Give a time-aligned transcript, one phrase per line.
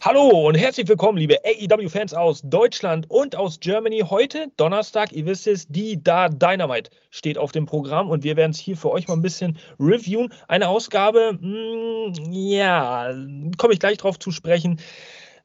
[0.00, 4.04] Hallo und herzlich willkommen, liebe AEW-Fans aus Deutschland und aus Germany.
[4.08, 8.52] Heute, Donnerstag, ihr wisst es, die Da Dynamite steht auf dem Programm und wir werden
[8.52, 10.32] es hier für euch mal ein bisschen reviewen.
[10.46, 13.12] Eine Ausgabe, mh, hm, ja,
[13.56, 14.80] komme ich gleich drauf zu sprechen.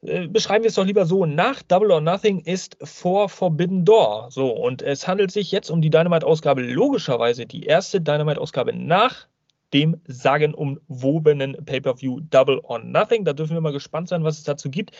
[0.02, 4.28] Äh, beschreiben wir es doch lieber so: Nach Double or Nothing ist vor Forbidden Door.
[4.30, 9.26] So, und es handelt sich jetzt um die Dynamite-Ausgabe, logischerweise die erste Dynamite-Ausgabe nach
[9.74, 13.24] dem sagenumwobenen Pay-per-View Double or Nothing.
[13.24, 14.92] Da dürfen wir mal gespannt sein, was es dazu gibt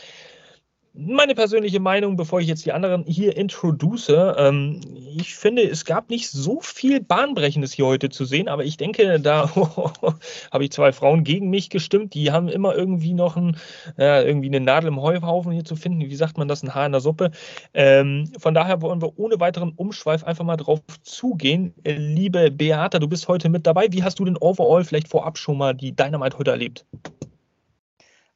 [0.97, 4.81] meine persönliche Meinung, bevor ich jetzt die anderen hier introduce, ähm,
[5.17, 9.19] ich finde, es gab nicht so viel Bahnbrechendes hier heute zu sehen, aber ich denke,
[9.19, 9.51] da
[10.53, 13.57] habe ich zwei Frauen gegen mich gestimmt, die haben immer irgendwie noch ein,
[13.99, 16.01] äh, irgendwie eine Nadel im Heuhaufen hier zu finden.
[16.01, 16.63] Wie sagt man das?
[16.63, 17.33] Ein Haar in der Suppe.
[17.75, 21.75] Ähm, von daher wollen wir ohne weiteren Umschweif einfach mal drauf zugehen.
[21.85, 23.89] Liebe Beata, du bist heute mit dabei.
[23.91, 26.87] Wie hast du denn overall vielleicht vorab schon mal die Dynamite heute erlebt?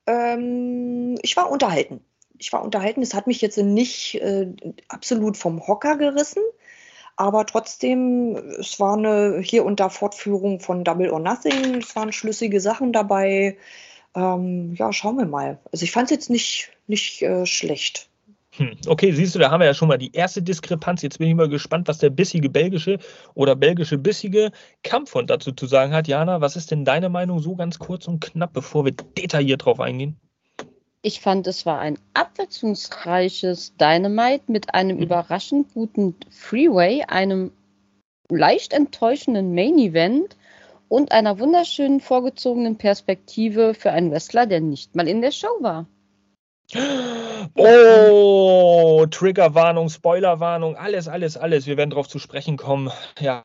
[0.07, 2.01] Ähm, ich war unterhalten
[2.39, 3.03] ich war unterhalten.
[3.03, 4.49] Es hat mich jetzt nicht äh,
[4.89, 6.43] absolut vom Hocker gerissen,
[7.17, 11.77] aber trotzdem, es war eine hier und da Fortführung von Double or Nothing.
[11.77, 13.57] Es waren schlüssige Sachen dabei.
[14.15, 15.59] Ähm, ja, schauen wir mal.
[15.73, 18.09] Also ich fand es jetzt nicht, nicht äh, schlecht.
[18.57, 21.03] Hm, okay, siehst du, da haben wir ja schon mal die erste Diskrepanz.
[21.03, 22.99] Jetzt bin ich mal gespannt, was der bissige belgische
[23.35, 24.53] oder belgische bissige
[24.83, 26.09] Kampfhund dazu zu sagen hat.
[26.09, 29.81] Jana, was ist denn deine Meinung so ganz kurz und knapp, bevor wir detailliert drauf
[29.81, 30.19] eingehen?
[31.03, 35.03] Ich fand, es war ein abwechslungsreiches Dynamite mit einem mhm.
[35.05, 37.53] überraschend guten Freeway, einem
[38.31, 40.37] leicht enttäuschenden Main Event
[40.89, 45.87] und einer wunderschönen vorgezogenen Perspektive für einen Wrestler, der nicht mal in der Show war.
[47.55, 51.67] Oh, Triggerwarnung, Spoilerwarnung, alles, alles, alles.
[51.67, 52.91] Wir werden darauf zu sprechen kommen.
[53.21, 53.43] Ja,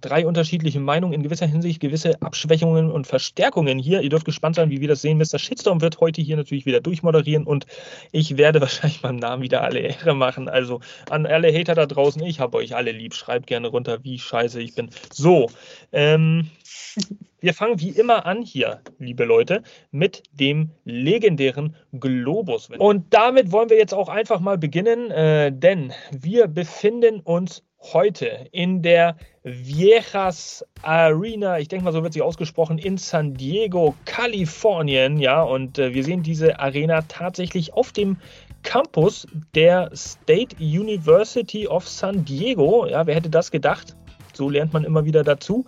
[0.00, 4.02] drei unterschiedliche Meinungen, in gewisser Hinsicht gewisse Abschwächungen und Verstärkungen hier.
[4.02, 5.16] Ihr dürft gespannt sein, wie wir das sehen.
[5.18, 5.38] Mr.
[5.38, 7.66] Shitstorm wird heute hier natürlich wieder durchmoderieren und
[8.12, 10.48] ich werde wahrscheinlich meinem Namen wieder alle Ehre machen.
[10.48, 13.14] Also an alle Hater da draußen, ich habe euch alle lieb.
[13.14, 14.90] Schreibt gerne runter, wie scheiße ich bin.
[15.12, 15.50] So,
[15.92, 16.50] ähm,
[17.40, 22.68] wir fangen wie immer an hier, liebe Leute, mit dem legendären Globus.
[22.76, 28.48] Und damit wollen wir jetzt auch einfach mal beginnen, äh, denn wir befinden uns heute
[28.52, 35.18] in der Viejas Arena, ich denke mal, so wird sie ausgesprochen, in San Diego, Kalifornien.
[35.18, 38.16] Ja, und äh, wir sehen diese Arena tatsächlich auf dem
[38.62, 42.86] Campus der State University of San Diego.
[42.86, 43.96] Ja, wer hätte das gedacht?
[44.34, 45.64] So lernt man immer wieder dazu.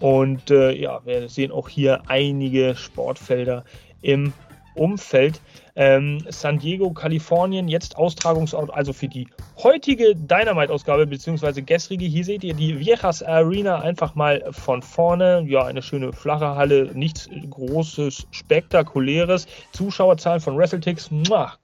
[0.00, 3.64] Und äh, ja, wir sehen auch hier einige Sportfelder
[4.00, 4.32] im
[4.74, 5.40] Umfeld.
[5.74, 9.26] Ähm, San Diego, Kalifornien, jetzt Austragungsort, also für die
[9.62, 12.04] heutige Dynamite-Ausgabe, beziehungsweise gestrige.
[12.04, 15.42] Hier seht ihr die Viejas Arena einfach mal von vorne.
[15.46, 19.46] Ja, eine schöne flache Halle, nichts Großes, Spektakuläres.
[19.72, 21.08] Zuschauerzahlen von WrestleTix,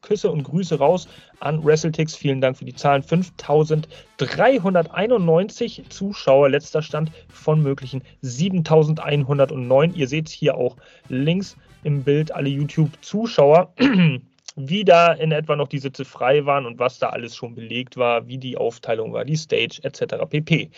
[0.01, 1.07] Küsse und Grüße raus
[1.41, 2.15] an WrestleTix.
[2.17, 3.03] Vielen Dank für die Zahlen.
[3.03, 9.95] 5391 Zuschauer, letzter Stand von möglichen 7109.
[9.95, 11.59] Ihr seht es hier auch links
[11.89, 13.73] im Bild alle YouTube-Zuschauer,
[14.57, 17.97] wie da in etwa noch die Sitze frei waren und was da alles schon belegt
[17.97, 20.27] war, wie die Aufteilung war, die Stage etc.
[20.29, 20.71] pp.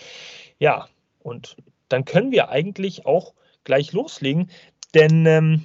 [0.60, 0.88] Ja,
[1.18, 1.56] und
[1.88, 3.34] dann können wir eigentlich auch
[3.64, 4.50] gleich loslegen,
[4.94, 5.64] denn ähm,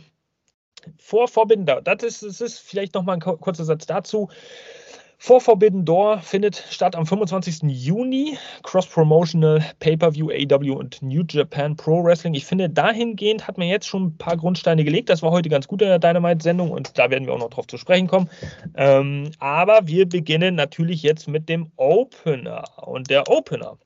[0.98, 4.30] vor Forbidden, das ist, das ist vielleicht nochmal ein kurzer Satz dazu.
[5.18, 7.64] Vor Forbidden Door findet statt am 25.
[7.64, 8.38] Juni.
[8.64, 12.34] Cross-Promotional Pay-Per-View AW und New Japan Pro Wrestling.
[12.34, 15.09] Ich finde, dahingehend hat man jetzt schon ein paar Grundsteine gelegt.
[15.09, 17.68] Das war heute ganz gut in der Dynamite-Sendung und da werden wir auch noch drauf
[17.68, 18.30] zu sprechen kommen.
[18.76, 22.66] Ähm, aber wir beginnen natürlich jetzt mit dem Opener.
[22.85, 23.78] Und der Opener,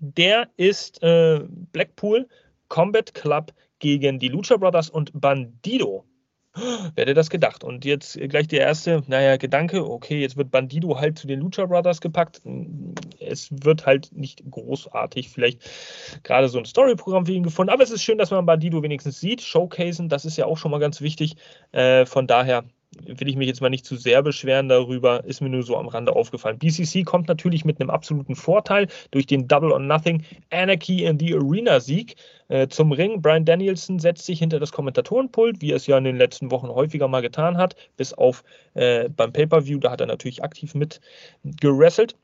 [0.00, 1.40] der ist äh,
[1.72, 2.28] Blackpool
[2.68, 6.04] Combat Club gegen die Lucha Brothers und Bandido.
[6.54, 7.64] Wer hätte das gedacht?
[7.64, 11.64] Und jetzt gleich der erste, naja, Gedanke, okay, jetzt wird Bandido halt zu den Lucha
[11.64, 12.42] Brothers gepackt.
[13.20, 15.62] Es wird halt nicht großartig, vielleicht
[16.22, 19.18] gerade so ein Story-Programm für ihn gefunden, aber es ist schön, dass man Bandido wenigstens
[19.18, 21.36] sieht, showcasen, das ist ja auch schon mal ganz wichtig.
[21.72, 22.64] Äh, von daher
[23.06, 25.88] will ich mich jetzt mal nicht zu sehr beschweren darüber, ist mir nur so am
[25.88, 26.58] Rande aufgefallen.
[26.58, 31.34] BCC kommt natürlich mit einem absoluten Vorteil durch den Double or Nothing Anarchy in the
[31.34, 32.16] Arena Sieg
[32.48, 33.22] äh, zum Ring.
[33.22, 36.68] Brian Danielson setzt sich hinter das Kommentatorenpult, wie er es ja in den letzten Wochen
[36.68, 38.44] häufiger mal getan hat, bis auf
[38.74, 41.00] äh, beim Pay-Per-View, da hat er natürlich aktiv mit
[41.44, 42.16] gerasselt.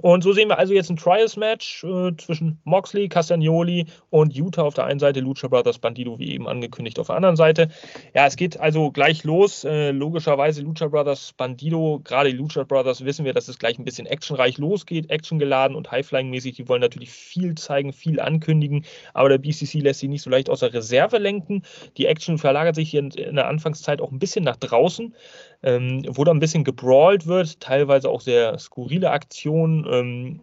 [0.00, 4.74] Und so sehen wir also jetzt ein Trials-Match äh, zwischen Moxley, Castagnoli und Utah auf
[4.74, 7.68] der einen Seite, Lucha Brothers Bandido, wie eben angekündigt, auf der anderen Seite.
[8.14, 9.64] Ja, es geht also gleich los.
[9.64, 13.84] Äh, logischerweise Lucha Brothers Bandido, gerade die Lucha Brothers wissen wir, dass es gleich ein
[13.84, 16.56] bisschen actionreich losgeht, actiongeladen und Highflying-mäßig.
[16.56, 20.48] Die wollen natürlich viel zeigen, viel ankündigen, aber der BCC lässt sich nicht so leicht
[20.48, 21.62] aus der Reserve lenken.
[21.98, 25.14] Die Action verlagert sich hier in, in der Anfangszeit auch ein bisschen nach draußen
[25.62, 30.40] ähm, wo da ein bisschen gebrawlt wird, teilweise auch sehr skurrile Aktionen, ähm,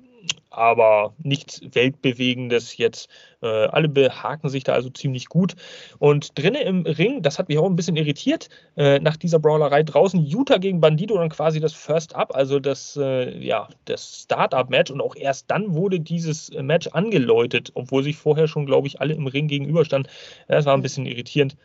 [0.49, 3.09] aber nichts Weltbewegendes jetzt.
[3.41, 5.55] Äh, alle behaken sich da also ziemlich gut.
[5.99, 9.83] Und drinnen im Ring, das hat mich auch ein bisschen irritiert, äh, nach dieser Brawlerei
[9.83, 14.91] draußen, Utah gegen Bandido dann quasi das First Up, also das, äh, ja, das Start-Up-Match.
[14.91, 19.13] Und auch erst dann wurde dieses Match angeläutet, obwohl sich vorher schon, glaube ich, alle
[19.13, 20.11] im Ring gegenüberstanden.
[20.47, 21.55] Das war ein bisschen irritierend.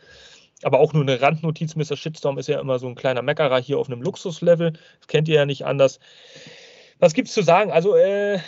[0.63, 1.97] Aber auch nur eine Randnotiz, Mr.
[1.97, 4.71] Shitstorm ist ja immer so ein kleiner Meckerer hier auf einem Luxuslevel.
[4.71, 5.99] Das kennt ihr ja nicht anders.
[6.99, 7.71] Was gibt es zu sagen?
[7.71, 8.39] Also, äh,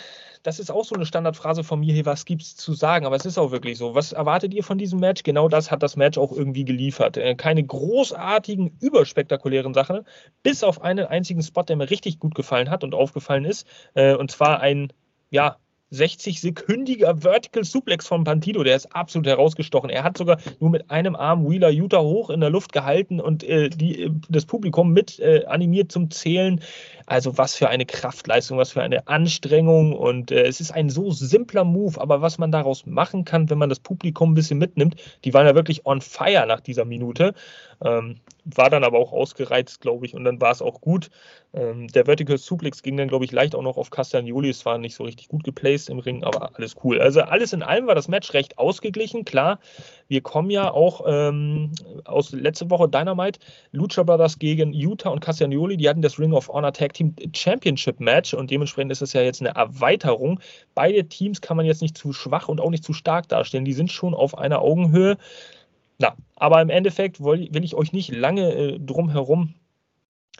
[0.42, 3.04] das ist auch so eine Standardphrase von mir hier, was gibt es zu sagen?
[3.04, 3.94] Aber es ist auch wirklich so.
[3.94, 5.22] Was erwartet ihr von diesem Match?
[5.22, 7.16] Genau das hat das Match auch irgendwie geliefert.
[7.16, 10.06] Äh, keine großartigen, überspektakulären Sachen,
[10.42, 13.66] bis auf einen einzigen Spot, der mir richtig gut gefallen hat und aufgefallen ist.
[13.94, 14.92] Äh, und zwar ein,
[15.30, 15.56] ja,
[15.92, 19.90] 60-sekündiger Vertical Suplex von Pantido, der ist absolut herausgestochen.
[19.90, 23.42] Er hat sogar nur mit einem Arm Wheeler Utah hoch in der Luft gehalten und
[23.44, 26.60] äh, die, äh, das Publikum mit äh, animiert zum Zählen.
[27.06, 31.10] Also was für eine Kraftleistung, was für eine Anstrengung und äh, es ist ein so
[31.10, 34.96] simpler Move, aber was man daraus machen kann, wenn man das Publikum ein bisschen mitnimmt,
[35.24, 37.32] die waren ja wirklich on fire nach dieser Minute.
[37.82, 38.16] Ähm,
[38.54, 41.10] war dann aber auch ausgereizt, glaube ich, und dann war es auch gut.
[41.54, 44.50] Ähm, der Vertical Suplex ging dann, glaube ich, leicht auch noch auf Castagnoli.
[44.50, 47.00] Es war nicht so richtig gut geplaced im Ring, aber alles cool.
[47.00, 49.24] Also alles in allem war das Match recht ausgeglichen.
[49.24, 49.58] Klar,
[50.08, 51.72] wir kommen ja auch ähm,
[52.04, 53.40] aus letzte Woche Dynamite,
[53.72, 55.76] Lucha Brothers gegen Utah und Castagnoli.
[55.76, 59.22] Die hatten das Ring of Honor Tag Team Championship Match und dementsprechend ist es ja
[59.22, 60.40] jetzt eine Erweiterung.
[60.74, 63.64] Beide Teams kann man jetzt nicht zu schwach und auch nicht zu stark darstellen.
[63.64, 65.16] Die sind schon auf einer Augenhöhe.
[65.98, 69.54] Na, aber im Endeffekt will, ich euch nicht lange äh, drum herum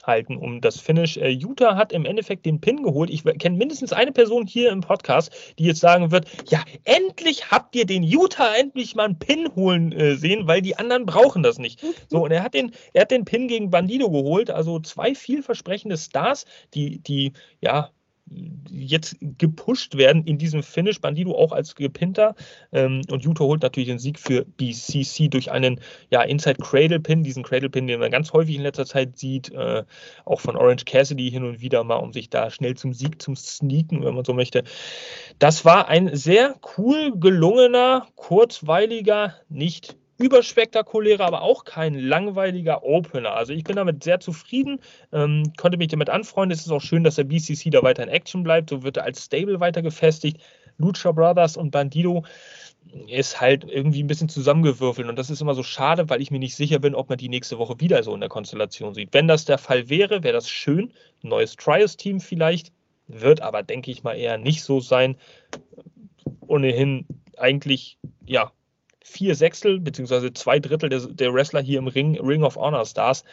[0.04, 1.16] halten um das Finish.
[1.16, 3.10] Äh, Utah hat im Endeffekt den Pin geholt.
[3.10, 7.74] Ich kenne mindestens eine Person hier im Podcast, die jetzt sagen wird, ja, endlich habt
[7.74, 11.58] ihr den Utah endlich mal einen Pin holen äh, sehen, weil die anderen brauchen das
[11.58, 11.84] nicht.
[12.10, 15.98] So, und er hat den, er hat den Pin gegen Bandido geholt, also zwei vielversprechende
[15.98, 17.90] Stars, die, die, ja,
[18.70, 21.00] jetzt gepusht werden in diesem Finish.
[21.00, 22.34] Bandido auch als Gepinter.
[22.72, 25.80] Ähm, und Yuto holt natürlich den Sieg für BCC durch einen
[26.10, 29.52] ja, Inside Cradle Pin, diesen Cradle Pin, den man ganz häufig in letzter Zeit sieht,
[29.52, 29.84] äh,
[30.24, 33.36] auch von Orange Cassidy hin und wieder mal, um sich da schnell zum Sieg zum
[33.36, 34.64] Sneaken, wenn man so möchte.
[35.38, 43.34] Das war ein sehr cool gelungener, kurzweiliger, nicht überspektakulärer, aber auch kein langweiliger Opener.
[43.34, 44.80] Also ich bin damit sehr zufrieden,
[45.12, 46.56] ähm, konnte mich damit anfreunden.
[46.56, 48.70] Es ist auch schön, dass der BCC da weiter in Action bleibt.
[48.70, 50.38] So wird er als Stable weiter gefestigt.
[50.76, 52.24] Lucha Brothers und Bandido
[53.06, 55.08] ist halt irgendwie ein bisschen zusammengewürfelt.
[55.08, 57.28] Und das ist immer so schade, weil ich mir nicht sicher bin, ob man die
[57.28, 59.12] nächste Woche wieder so in der Konstellation sieht.
[59.12, 60.92] Wenn das der Fall wäre, wäre das schön.
[61.22, 62.72] Neues Trials-Team vielleicht.
[63.06, 65.16] Wird aber, denke ich mal, eher nicht so sein.
[66.46, 67.06] Ohnehin
[67.36, 68.52] eigentlich, ja,
[69.08, 73.24] vier Sechstel beziehungsweise zwei Drittel der, der Wrestler hier im Ring, Ring of Honor Stars.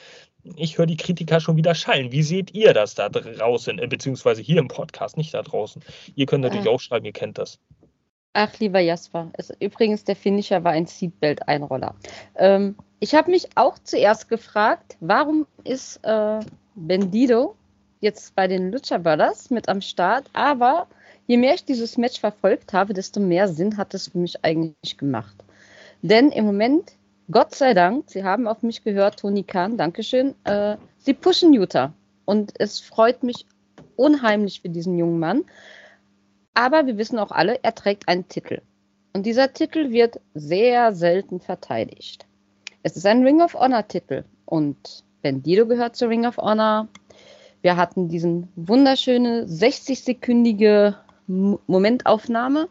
[0.56, 2.12] Ich höre die Kritiker schon wieder schallen.
[2.12, 5.82] Wie seht ihr das da draußen, äh, beziehungsweise hier im Podcast, nicht da draußen?
[6.16, 6.70] Ihr könnt natürlich äh.
[6.70, 7.60] auch schreiben, ihr kennt das.
[8.38, 9.32] Ach, lieber Jasper.
[9.34, 11.96] Es, übrigens, der Finisher war ein Seatbelt-Einroller.
[12.36, 16.40] Ähm, ich habe mich auch zuerst gefragt, warum ist äh,
[16.76, 17.56] Bendido
[18.02, 20.26] jetzt bei den Lucha Brothers mit am Start?
[20.34, 20.88] Aber
[21.28, 24.98] je mehr ich dieses Match verfolgt habe, desto mehr Sinn hat es für mich eigentlich
[24.98, 25.36] gemacht.
[26.06, 26.92] Denn im Moment,
[27.32, 31.94] Gott sei Dank, Sie haben auf mich gehört, Toni Kahn, Dankeschön, äh, Sie pushen Utah.
[32.26, 33.48] Und es freut mich
[33.96, 35.46] unheimlich für diesen jungen Mann.
[36.54, 38.62] Aber wir wissen auch alle, er trägt einen Titel.
[39.14, 42.28] Und dieser Titel wird sehr selten verteidigt.
[42.84, 44.26] Es ist ein Ring of Honor-Titel.
[44.46, 46.88] Und Bendido gehört zur Ring of Honor.
[47.64, 52.68] Wir hatten diesen wunderschöne 60-sekündige Momentaufnahme.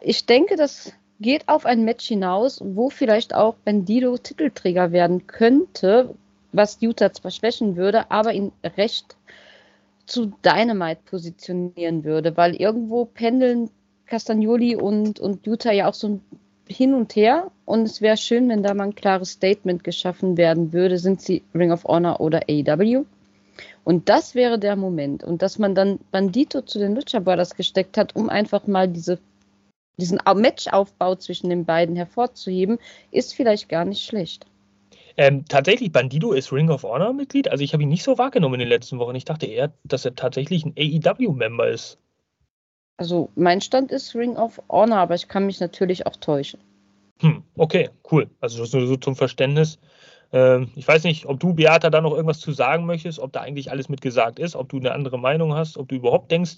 [0.00, 6.14] Ich denke, dass geht auf ein Match hinaus, wo vielleicht auch Bandido Titelträger werden könnte,
[6.52, 9.16] was Utah zwar schwächen würde, aber ihn recht
[10.04, 13.70] zu Dynamite positionieren würde, weil irgendwo pendeln
[14.06, 16.20] Castagnoli und, und Utah ja auch so
[16.68, 20.72] hin und her und es wäre schön, wenn da mal ein klares Statement geschaffen werden
[20.72, 23.04] würde, sind sie Ring of Honor oder AEW.
[23.84, 25.24] Und das wäre der Moment.
[25.24, 29.18] Und dass man dann Bandito zu den Lucha Brothers gesteckt hat, um einfach mal diese
[29.96, 32.78] diesen Matchaufbau zwischen den beiden hervorzuheben,
[33.10, 34.46] ist vielleicht gar nicht schlecht.
[35.16, 37.48] Ähm, tatsächlich, Bandido ist Ring of Honor Mitglied.
[37.48, 39.14] Also ich habe ihn nicht so wahrgenommen in den letzten Wochen.
[39.14, 41.98] Ich dachte eher, dass er tatsächlich ein AEW-Member ist.
[42.96, 46.60] Also mein Stand ist Ring of Honor, aber ich kann mich natürlich auch täuschen.
[47.20, 48.30] Hm, okay, cool.
[48.40, 49.78] Also das nur so zum Verständnis.
[50.32, 53.40] Ähm, ich weiß nicht, ob du, Beata, da noch irgendwas zu sagen möchtest, ob da
[53.40, 56.56] eigentlich alles mitgesagt ist, ob du eine andere Meinung hast, ob du überhaupt denkst,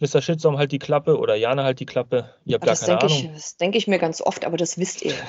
[0.00, 0.22] Mr.
[0.22, 2.30] Shitstorm halt die Klappe oder Jana halt die Klappe.
[2.44, 3.16] Ihr habt gar das keine Ahnung.
[3.16, 5.14] Ich, das denke ich mir ganz oft, aber das wisst ihr.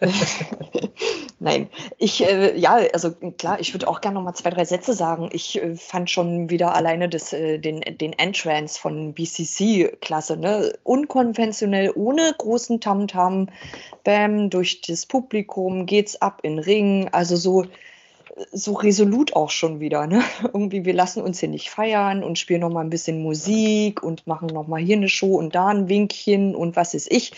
[1.38, 1.68] Nein,
[1.98, 5.30] ich, äh, ja, also klar, ich würde auch gerne noch mal zwei, drei Sätze sagen.
[5.32, 10.74] Ich äh, fand schon wieder alleine das, äh, den, den Entrance von BCC klasse, ne?
[10.82, 13.46] Unkonventionell, ohne großen Tamtam.
[13.46, 13.48] -Tam.
[14.04, 17.08] Bam, durch das Publikum geht's ab in Ring.
[17.12, 17.64] Also so,
[18.52, 20.06] so resolut auch schon wieder.
[20.06, 20.22] Ne?
[20.42, 24.26] Irgendwie, wir lassen uns hier nicht feiern und spielen noch mal ein bisschen Musik und
[24.26, 27.32] machen noch mal hier eine Show und da ein Winkchen und was ist ich.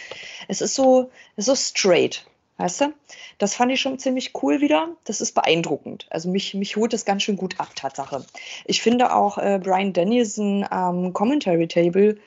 [0.49, 2.25] Es ist so, es ist so straight.
[2.59, 2.93] Weißt du?
[3.39, 4.91] Das fand ich schon ziemlich cool wieder.
[5.05, 6.07] Das ist beeindruckend.
[6.11, 8.25] Also mich, mich holt das ganz schön gut ab, Tatsache.
[8.67, 12.19] Ich finde auch äh, Brian Danielson am ähm, Commentary Table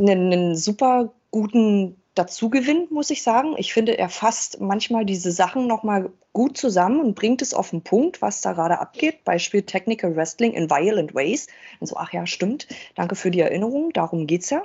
[0.00, 3.54] einen, einen super guten dazu gewinnt, muss ich sagen.
[3.56, 7.82] Ich finde, er fasst manchmal diese Sachen nochmal gut zusammen und bringt es auf den
[7.82, 9.24] Punkt, was da gerade abgeht.
[9.24, 11.46] Beispiel Technical Wrestling in Violent Ways.
[11.80, 12.68] Und so, ach ja, stimmt.
[12.94, 13.92] Danke für die Erinnerung.
[13.92, 14.62] Darum geht es ja.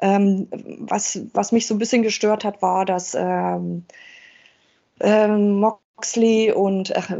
[0.00, 0.48] Ähm,
[0.80, 3.84] was, was mich so ein bisschen gestört hat, war, dass ähm,
[5.00, 7.10] ähm, Moxley und ach,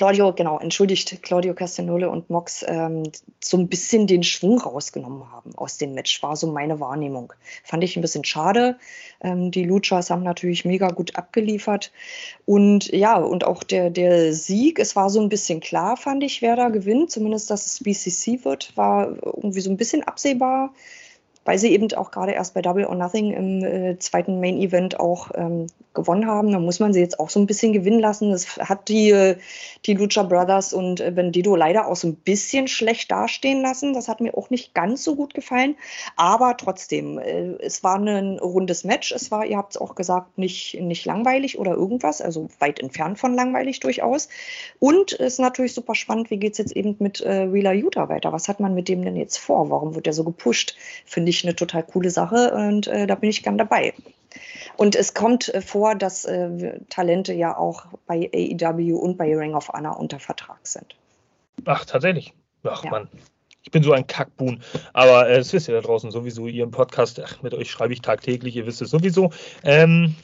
[0.00, 3.02] Claudio, genau, entschuldigt, Claudio Castagnole und Mox ähm,
[3.38, 7.34] so ein bisschen den Schwung rausgenommen haben aus dem Match, war so meine Wahrnehmung.
[7.64, 8.78] Fand ich ein bisschen schade.
[9.20, 11.92] Ähm, die Luchas haben natürlich mega gut abgeliefert.
[12.46, 16.40] Und ja, und auch der, der Sieg, es war so ein bisschen klar, fand ich,
[16.40, 17.10] wer da gewinnt.
[17.10, 20.72] Zumindest, dass es BCC wird, war irgendwie so ein bisschen absehbar
[21.44, 25.00] weil sie eben auch gerade erst bei Double or Nothing im äh, zweiten Main Event
[25.00, 26.52] auch ähm, gewonnen haben.
[26.52, 28.30] Da muss man sie jetzt auch so ein bisschen gewinnen lassen.
[28.30, 29.36] Das hat die, äh,
[29.86, 33.92] die Lucha Brothers und äh, Bandido leider auch so ein bisschen schlecht dastehen lassen.
[33.92, 35.76] Das hat mir auch nicht ganz so gut gefallen.
[36.16, 39.12] Aber trotzdem, äh, es war ein rundes Match.
[39.12, 43.18] Es war, ihr habt es auch gesagt, nicht, nicht langweilig oder irgendwas, also weit entfernt
[43.18, 44.28] von langweilig durchaus.
[44.78, 48.08] Und es ist natürlich super spannend, wie geht es jetzt eben mit äh, Wheeler Utah
[48.08, 48.32] weiter?
[48.32, 49.70] Was hat man mit dem denn jetzt vor?
[49.70, 50.76] Warum wird der so gepusht?
[51.04, 53.92] Finde ich eine total coole Sache und äh, da bin ich gern dabei.
[54.76, 59.54] Und es kommt äh, vor, dass äh, Talente ja auch bei AEW und bei Ring
[59.54, 60.96] of Honor unter Vertrag sind.
[61.64, 62.32] Ach, tatsächlich.
[62.64, 62.90] Ach, ja.
[62.90, 63.08] Mann.
[63.62, 64.62] Ich bin so ein Kackbuhn.
[64.92, 66.46] Aber äh, das wisst ihr da draußen sowieso.
[66.46, 69.30] Ihr im Podcast, ach, mit euch schreibe ich tagtäglich, ihr wisst es sowieso.
[69.62, 70.16] Ähm,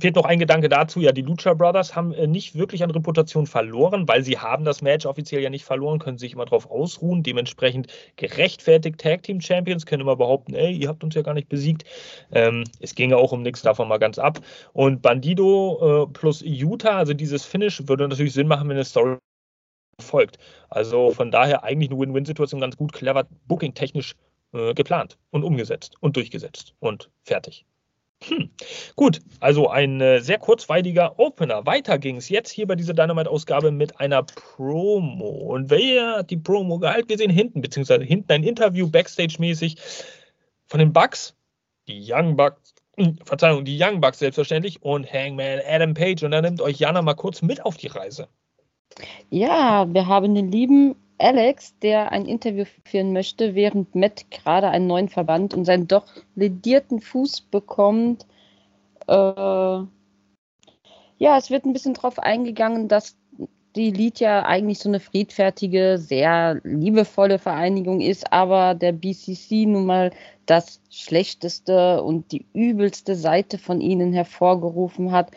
[0.00, 1.00] fehlt noch ein Gedanke dazu.
[1.00, 4.82] Ja, die Lucha Brothers haben äh, nicht wirklich an Reputation verloren, weil sie haben das
[4.82, 7.22] Match offiziell ja nicht verloren, können sich immer darauf ausruhen.
[7.22, 11.48] Dementsprechend gerechtfertigt Tag Team Champions können immer behaupten, ey, ihr habt uns ja gar nicht
[11.48, 11.84] besiegt.
[12.32, 14.40] Ähm, es ging ja auch um nichts davon mal ganz ab.
[14.72, 19.16] Und Bandido äh, plus Utah, also dieses Finish, würde natürlich Sinn machen, wenn eine Story
[20.00, 20.38] folgt.
[20.68, 24.14] Also von daher eigentlich eine Win-Win-Situation ganz gut, clever, booking-technisch
[24.52, 27.64] äh, geplant und umgesetzt und durchgesetzt und fertig.
[28.28, 28.50] Hm.
[28.96, 31.66] Gut, also ein äh, sehr kurzweiliger Opener.
[31.66, 35.28] Weiter ging es jetzt hier bei dieser Dynamite-Ausgabe mit einer Promo.
[35.28, 37.08] Und wer hat die Promo gehalten?
[37.08, 39.76] Wir sehen hinten, beziehungsweise hinten ein Interview Backstage-mäßig
[40.66, 41.34] von den Bucks,
[41.88, 46.22] die Young Bucks, hm, Verzeihung, die Young Bucks selbstverständlich und Hangman Adam Page.
[46.22, 48.28] Und da nimmt euch Jana mal kurz mit auf die Reise.
[49.30, 54.86] Ja, wir haben den lieben Alex, der ein Interview führen möchte, während Matt gerade einen
[54.86, 58.26] neuen Verband und seinen doch ledierten Fuß bekommt.
[59.06, 59.86] Äh, ja,
[61.38, 63.16] es wird ein bisschen darauf eingegangen, dass
[63.76, 69.86] die Lied ja eigentlich so eine friedfertige, sehr liebevolle Vereinigung ist, aber der BCC nun
[69.86, 70.10] mal
[70.46, 75.30] das schlechteste und die übelste Seite von ihnen hervorgerufen hat.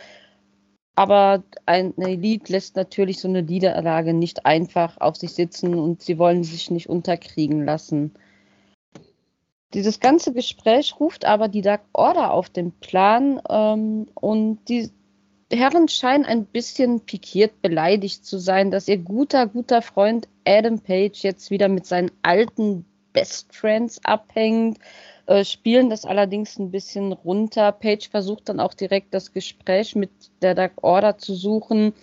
[0.95, 6.17] Aber eine Elite lässt natürlich so eine Liederlage nicht einfach auf sich sitzen und sie
[6.17, 8.13] wollen sich nicht unterkriegen lassen.
[9.73, 14.89] Dieses ganze Gespräch ruft aber die Dark Order auf den Plan ähm, und die
[15.51, 21.23] Herren scheinen ein bisschen pikiert, beleidigt zu sein, dass ihr guter, guter Freund Adam Page
[21.23, 24.79] jetzt wieder mit seinen alten Best Friends abhängt
[25.27, 27.71] äh, spielen das allerdings ein bisschen runter.
[27.71, 31.93] Page versucht dann auch direkt das Gespräch mit der Dark Order zu suchen,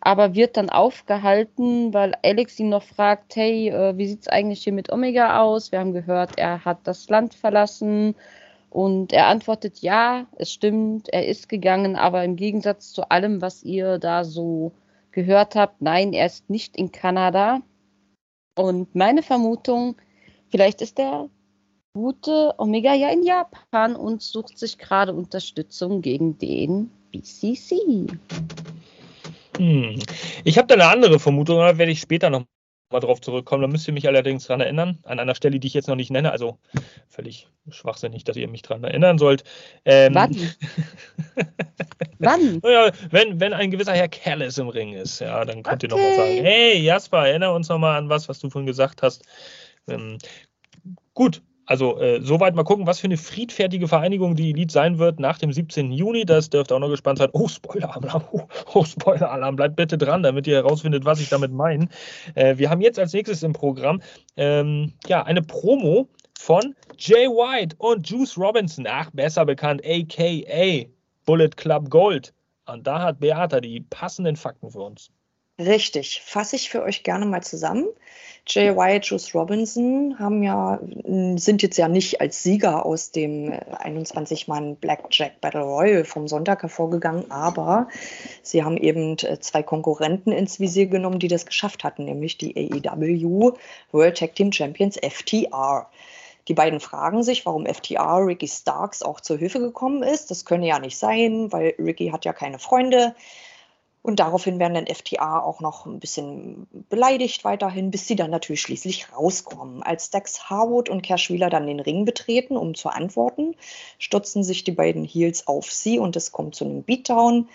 [0.00, 4.64] aber wird dann aufgehalten, weil Alex ihn noch fragt, hey, äh, wie sieht es eigentlich
[4.64, 5.70] hier mit Omega aus?
[5.72, 8.14] Wir haben gehört, er hat das Land verlassen.
[8.70, 13.62] Und er antwortet, ja, es stimmt, er ist gegangen, aber im Gegensatz zu allem, was
[13.62, 14.72] ihr da so
[15.10, 17.60] gehört habt, nein, er ist nicht in Kanada.
[18.56, 19.96] Und meine Vermutung,
[20.48, 21.28] vielleicht ist er
[21.94, 28.06] gute Omega ja in Japan und sucht sich gerade Unterstützung gegen den BCC.
[29.58, 29.98] Hm.
[30.44, 32.44] Ich habe da eine andere Vermutung, da werde ich später noch
[32.90, 33.62] mal drauf zurückkommen.
[33.62, 36.10] Da müsst ihr mich allerdings daran erinnern, an einer Stelle, die ich jetzt noch nicht
[36.10, 36.30] nenne.
[36.32, 36.58] Also
[37.08, 39.44] völlig schwachsinnig, dass ihr mich daran erinnern sollt.
[39.84, 40.36] Ähm, Wann?
[42.18, 42.60] Wann?
[42.64, 45.86] Ja, wenn, wenn ein gewisser Herr Callis im Ring ist, ja, dann könnt okay.
[45.86, 48.66] ihr noch mal sagen, hey Jasper, erinnere uns noch mal an was, was du vorhin
[48.66, 49.22] gesagt hast.
[49.88, 50.18] Ähm,
[51.14, 55.20] gut, also äh, soweit mal gucken, was für eine friedfertige Vereinigung die Elite sein wird
[55.20, 55.92] nach dem 17.
[55.92, 56.24] Juni.
[56.24, 57.30] Das dürfte auch noch gespannt sein.
[57.32, 58.24] Oh, Spoiler-Alarm.
[58.32, 58.42] Oh,
[58.74, 59.56] oh Spoiler-Alarm.
[59.56, 61.88] Bleibt bitte dran, damit ihr herausfindet, was ich damit meine.
[62.34, 64.02] Äh, wir haben jetzt als nächstes im Programm
[64.36, 68.86] ähm, ja, eine Promo von Jay White und Juice Robinson.
[68.88, 70.86] Ach, besser bekannt, a.k.a.
[71.24, 72.34] Bullet Club Gold.
[72.66, 75.10] Und da hat Beata die passenden Fakten für uns.
[75.58, 77.86] Richtig, fasse ich für euch gerne mal zusammen.
[78.46, 80.80] Jay Wyatt, Juice Robinson haben ja,
[81.36, 87.30] sind jetzt ja nicht als Sieger aus dem 21-Mann Blackjack Battle Royal vom Sonntag hervorgegangen,
[87.30, 87.88] aber
[88.42, 92.56] sie haben eben äh, zwei Konkurrenten ins Visier genommen, die das geschafft hatten, nämlich die
[92.56, 93.52] AEW
[93.92, 95.88] World Tag Team Champions FTR.
[96.48, 100.32] Die beiden fragen sich, warum FTR Ricky Starks auch zur Hilfe gekommen ist.
[100.32, 103.14] Das könne ja nicht sein, weil Ricky hat ja keine Freunde.
[104.02, 108.60] Und daraufhin werden dann FTA auch noch ein bisschen beleidigt weiterhin, bis sie dann natürlich
[108.60, 109.84] schließlich rauskommen.
[109.84, 113.54] Als Dax Harwood und Cash Wheeler dann den Ring betreten, um zu antworten,
[113.98, 117.48] stürzen sich die beiden Heels auf sie und es kommt zu einem Beatdown.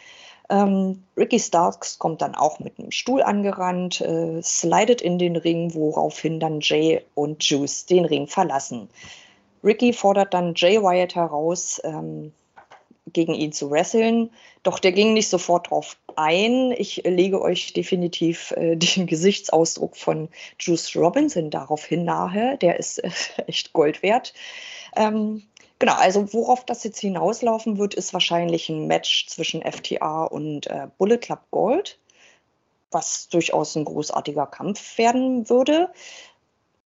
[0.50, 5.74] Ähm, Ricky Starks kommt dann auch mit einem Stuhl angerannt, äh, slidet in den Ring,
[5.74, 8.88] woraufhin dann Jay und Juice den Ring verlassen.
[9.64, 12.32] Ricky fordert dann Jay Wyatt heraus, ähm,
[13.14, 14.32] gegen ihn zu wresteln.
[14.64, 16.72] Doch der ging nicht sofort drauf ein.
[16.72, 22.58] Ich lege euch definitiv äh, den Gesichtsausdruck von Juice Robinson daraufhin nahe.
[22.58, 23.10] Der ist äh,
[23.48, 24.34] echt Gold wert.
[24.96, 25.44] Ähm,
[25.80, 30.88] genau, also worauf das jetzt hinauslaufen wird, ist wahrscheinlich ein Match zwischen FTA und äh,
[30.98, 32.00] Bullet Club Gold,
[32.92, 35.90] was durchaus ein großartiger Kampf werden würde.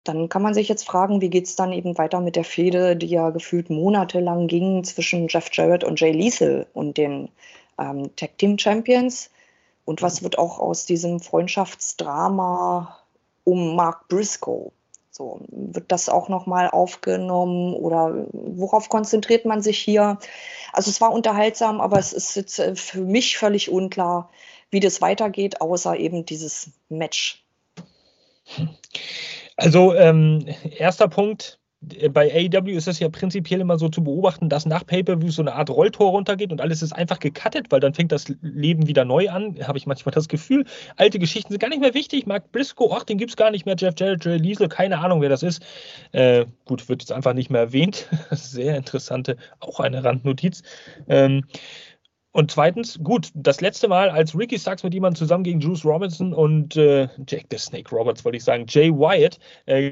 [0.04, 2.96] Dann kann man sich jetzt fragen, wie geht es dann eben weiter mit der Fehde,
[2.96, 7.30] die ja gefühlt monatelang ging zwischen Jeff Jarrett und Jay Liesel und den
[7.78, 9.30] ähm, Tag Team Champions.
[9.86, 12.98] Und was wird auch aus diesem Freundschaftsdrama
[13.44, 14.72] um Mark Briscoe?
[15.12, 20.18] So, wird das auch nochmal aufgenommen oder worauf konzentriert man sich hier?
[20.72, 24.30] Also es war unterhaltsam, aber es ist jetzt äh, für mich völlig unklar,
[24.70, 27.44] wie das weitergeht, außer eben dieses Match.
[29.62, 30.44] Also ähm,
[30.76, 31.60] erster Punkt,
[32.00, 35.44] äh, bei AEW ist es ja prinzipiell immer so zu beobachten, dass nach Pay-Per-View so
[35.44, 39.06] eine Art Rolltor runtergeht und alles ist einfach gecuttet, weil dann fängt das Leben wieder
[39.06, 40.66] neu an, habe ich manchmal das Gefühl.
[40.98, 42.26] Alte Geschichten sind gar nicht mehr wichtig.
[42.26, 43.76] Mark Briscoe, ach, den gibt es gar nicht mehr.
[43.78, 45.62] Jeff Jarrett, Jay Liesel, keine Ahnung, wer das ist.
[46.12, 48.08] Äh, gut, wird jetzt einfach nicht mehr erwähnt.
[48.32, 50.64] Sehr interessante, auch eine Randnotiz.
[51.08, 51.46] Ähm,
[52.32, 56.34] und zweitens, gut, das letzte Mal, als Ricky Starks mit jemandem zusammen gegen Juice Robinson
[56.34, 59.92] und äh, Jack the Snake Roberts, wollte ich sagen, Jay Wyatt äh,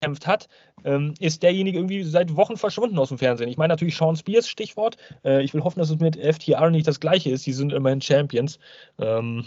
[0.00, 0.48] gekämpft hat,
[0.84, 3.48] ähm, ist derjenige irgendwie seit Wochen verschwunden aus dem Fernsehen.
[3.48, 4.96] Ich meine natürlich Sean Spears, Stichwort.
[5.24, 7.46] Äh, ich will hoffen, dass es mit FTR nicht das gleiche ist.
[7.46, 8.58] Die sind immerhin Champions.
[8.98, 9.44] Ähm,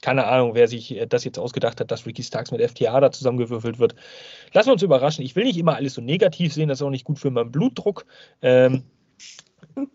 [0.00, 3.10] keine Ahnung, wer sich äh, das jetzt ausgedacht hat, dass Ricky Starks mit FTA da
[3.10, 3.94] zusammengewürfelt wird.
[4.52, 5.24] Lassen wir uns überraschen.
[5.24, 7.52] Ich will nicht immer alles so negativ sehen, das ist auch nicht gut für meinen
[7.52, 8.06] Blutdruck.
[8.40, 8.84] Ähm,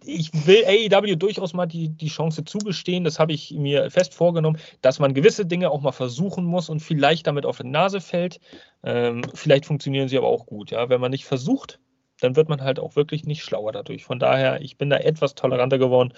[0.05, 4.57] ich will AEW durchaus mal die, die Chance zugestehen, das habe ich mir fest vorgenommen,
[4.81, 8.39] dass man gewisse Dinge auch mal versuchen muss und vielleicht damit auf die Nase fällt.
[8.83, 10.71] Ähm, vielleicht funktionieren sie aber auch gut.
[10.71, 10.89] Ja?
[10.89, 11.79] Wenn man nicht versucht,
[12.21, 14.05] dann wird man halt auch wirklich nicht schlauer dadurch.
[14.05, 16.13] Von daher, ich bin da etwas toleranter geworden.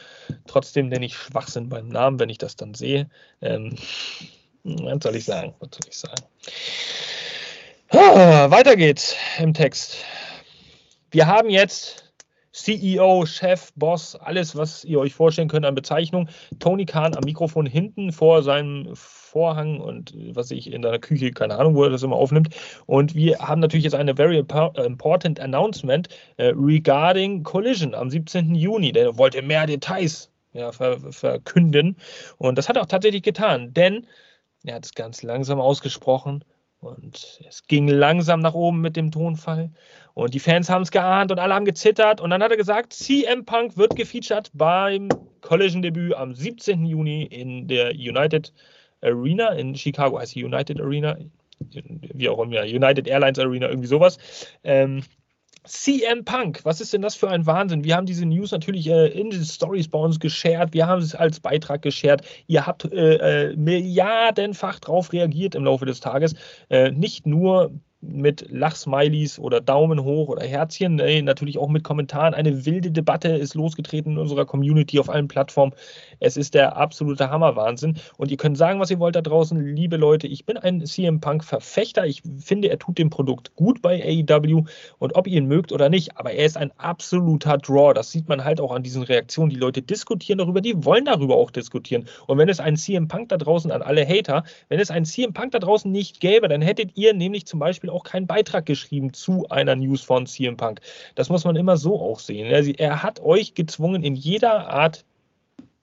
[0.45, 3.09] Trotzdem nenne ich Schwachsinn beim Namen, wenn ich das dann sehe.
[3.41, 3.75] Ähm,
[4.63, 5.55] was soll ich sagen?
[5.59, 6.23] Was soll ich sagen?
[7.89, 9.97] Ah, weiter geht's im Text.
[11.09, 12.06] Wir haben jetzt
[12.57, 16.27] CEO, Chef, Boss, alles, was ihr euch vorstellen könnt an Bezeichnung.
[16.57, 21.57] Tony Khan am Mikrofon hinten vor seinem Vorhang und was ich in der Küche, keine
[21.57, 22.49] Ahnung, wo er das immer aufnimmt.
[22.87, 28.55] Und wir haben natürlich jetzt eine very important announcement äh, regarding Collision am 17.
[28.55, 28.91] Juni.
[28.91, 31.95] Der wollte mehr Details ja, ver verkünden.
[32.39, 34.07] Und das hat er auch tatsächlich getan, denn
[34.63, 36.43] er hat es ganz langsam ausgesprochen.
[36.79, 39.71] Und es ging langsam nach oben mit dem Tonfall.
[40.17, 42.21] Und die Fans haben es geahnt und alle haben gezittert.
[42.21, 45.09] Und dann hat er gesagt, CM Punk wird gefeatured beim
[45.41, 46.87] Collision-Debüt am 17.
[46.87, 48.51] Juni in der United
[49.01, 49.49] Arena.
[49.49, 51.19] In Chicago heißt die United Arena.
[51.69, 54.17] Wie auch immer, United Airlines Arena, irgendwie sowas.
[54.63, 55.03] Ähm,
[55.65, 57.83] CM Punk, was ist denn das für ein Wahnsinn?
[57.83, 61.13] Wir haben diese News natürlich äh, in den Stories bei uns geshared, wir haben es
[61.13, 62.23] als Beitrag geshared.
[62.47, 66.33] Ihr habt äh, äh, milliardenfach drauf reagiert im Laufe des Tages.
[66.69, 72.33] Äh, nicht nur mit Lachsmilies oder Daumen hoch oder Herzchen, äh, natürlich auch mit Kommentaren.
[72.33, 75.73] Eine wilde Debatte ist losgetreten in unserer Community auf allen Plattformen.
[76.19, 77.97] Es ist der absolute Hammerwahnsinn.
[78.17, 80.27] Und ihr könnt sagen, was ihr wollt da draußen, liebe Leute.
[80.27, 82.05] Ich bin ein CM Punk-Verfechter.
[82.05, 84.65] Ich finde, er tut dem Produkt gut bei AEW.
[84.99, 87.93] Und ob ihr ihn mögt oder nicht, aber er ist ein absoluter Draw.
[87.93, 89.49] Das sieht man halt auch an diesen Reaktionen.
[89.49, 92.07] Die Leute diskutieren darüber, die wollen darüber auch diskutieren.
[92.27, 95.33] Und wenn es einen CM Punk da draußen an alle Hater, wenn es einen CM
[95.33, 99.13] Punk da draußen nicht gäbe, dann hättet ihr nämlich zum Beispiel auch keinen Beitrag geschrieben
[99.13, 100.81] zu einer News von CM Punk.
[101.15, 102.47] Das muss man immer so auch sehen.
[102.47, 105.05] Er hat euch gezwungen, in jeder Art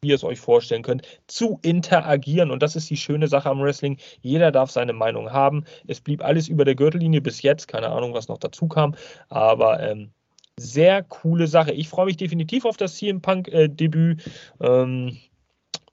[0.05, 2.51] wie ihr es euch vorstellen könnt, zu interagieren.
[2.51, 3.97] Und das ist die schöne Sache am Wrestling.
[4.21, 5.65] Jeder darf seine Meinung haben.
[5.87, 7.67] Es blieb alles über der Gürtellinie bis jetzt.
[7.69, 8.95] Keine Ahnung, was noch dazu kam.
[9.31, 10.11] Aber ähm,
[10.59, 11.73] sehr coole Sache.
[11.73, 14.27] Ich freue mich definitiv auf das CM Punk-Debüt.
[14.61, 15.17] Äh, ähm,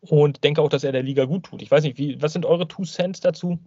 [0.01, 1.61] und denke auch, dass er der Liga gut tut.
[1.61, 3.59] Ich weiß nicht, wie, was sind eure Two Cents dazu?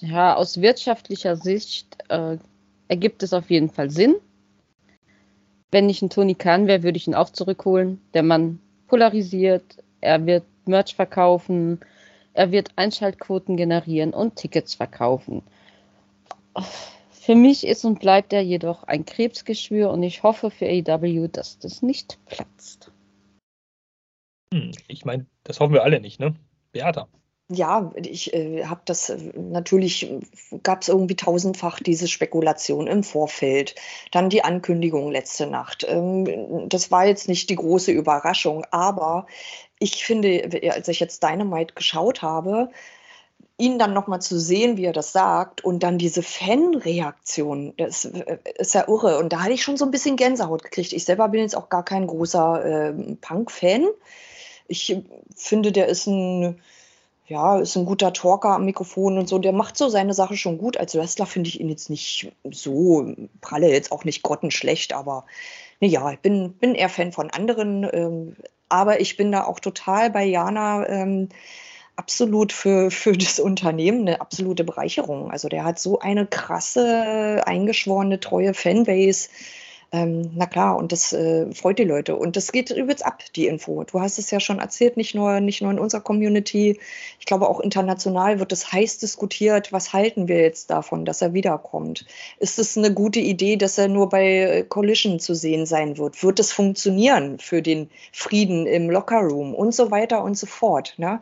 [0.00, 2.38] Ja, aus wirtschaftlicher Sicht äh,
[2.88, 4.16] ergibt es auf jeden Fall Sinn.
[5.70, 8.00] Wenn ich ein Tony Khan wäre, würde ich ihn auch zurückholen.
[8.12, 11.80] Der Mann polarisiert, er wird Merch verkaufen,
[12.32, 15.42] er wird Einschaltquoten generieren und Tickets verkaufen.
[17.10, 21.58] Für mich ist und bleibt er jedoch ein Krebsgeschwür und ich hoffe für AEW, dass
[21.58, 22.92] das nicht platzt.
[24.52, 26.34] Hm, ich meine, das hoffen wir alle nicht, ne?
[26.72, 27.08] Beata.
[27.50, 30.10] Ja, ich äh, habe das äh, natürlich,
[30.62, 33.74] gab es irgendwie tausendfach diese Spekulation im Vorfeld.
[34.12, 35.84] Dann die Ankündigung letzte Nacht.
[35.86, 39.26] Ähm, das war jetzt nicht die große Überraschung, aber
[39.78, 42.70] ich finde, als ich jetzt Dynamite geschaut habe,
[43.58, 48.38] ihn dann nochmal zu sehen, wie er das sagt, und dann diese Fanreaktion, das äh,
[48.56, 49.18] ist ja irre.
[49.18, 50.94] Und da hatte ich schon so ein bisschen Gänsehaut gekriegt.
[50.94, 53.86] Ich selber bin jetzt auch gar kein großer äh, Punk-Fan.
[54.66, 54.96] Ich
[55.36, 56.60] finde, der ist ein
[57.26, 59.38] ja, ist ein guter Talker am Mikrofon und so.
[59.38, 60.76] Der macht so seine Sache schon gut.
[60.76, 65.24] Als Wrestler finde ich ihn jetzt nicht so pralle, jetzt auch nicht grottenschlecht, aber
[65.80, 67.88] ja, ich bin, bin eher Fan von anderen.
[67.92, 68.36] Ähm,
[68.68, 71.28] aber ich bin da auch total bei Jana ähm,
[71.96, 75.30] absolut für, für das Unternehmen eine absolute Bereicherung.
[75.30, 79.28] Also der hat so eine krasse, eingeschworene, treue Fanbase
[79.92, 82.16] ähm, na klar, und das äh, freut die Leute.
[82.16, 83.84] Und das geht übelst ab, die Info.
[83.84, 86.80] Du hast es ja schon erzählt, nicht nur, nicht nur in unserer Community.
[87.20, 89.72] Ich glaube, auch international wird es heiß diskutiert.
[89.72, 92.06] Was halten wir jetzt davon, dass er wiederkommt?
[92.40, 96.22] Ist es eine gute Idee, dass er nur bei äh, Collision zu sehen sein wird?
[96.22, 100.94] Wird es funktionieren für den Frieden im Lockerroom und so weiter und so fort?
[100.96, 101.20] Ne?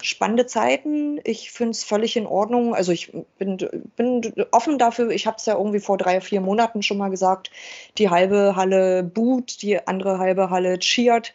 [0.00, 1.20] Spannende Zeiten.
[1.24, 2.74] Ich finde es völlig in Ordnung.
[2.74, 3.58] Also ich bin,
[3.96, 5.10] bin offen dafür.
[5.10, 7.50] Ich habe es ja irgendwie vor drei, vier Monaten schon mal gesagt.
[7.98, 11.34] Die halbe Halle boot, die andere halbe Halle cheert.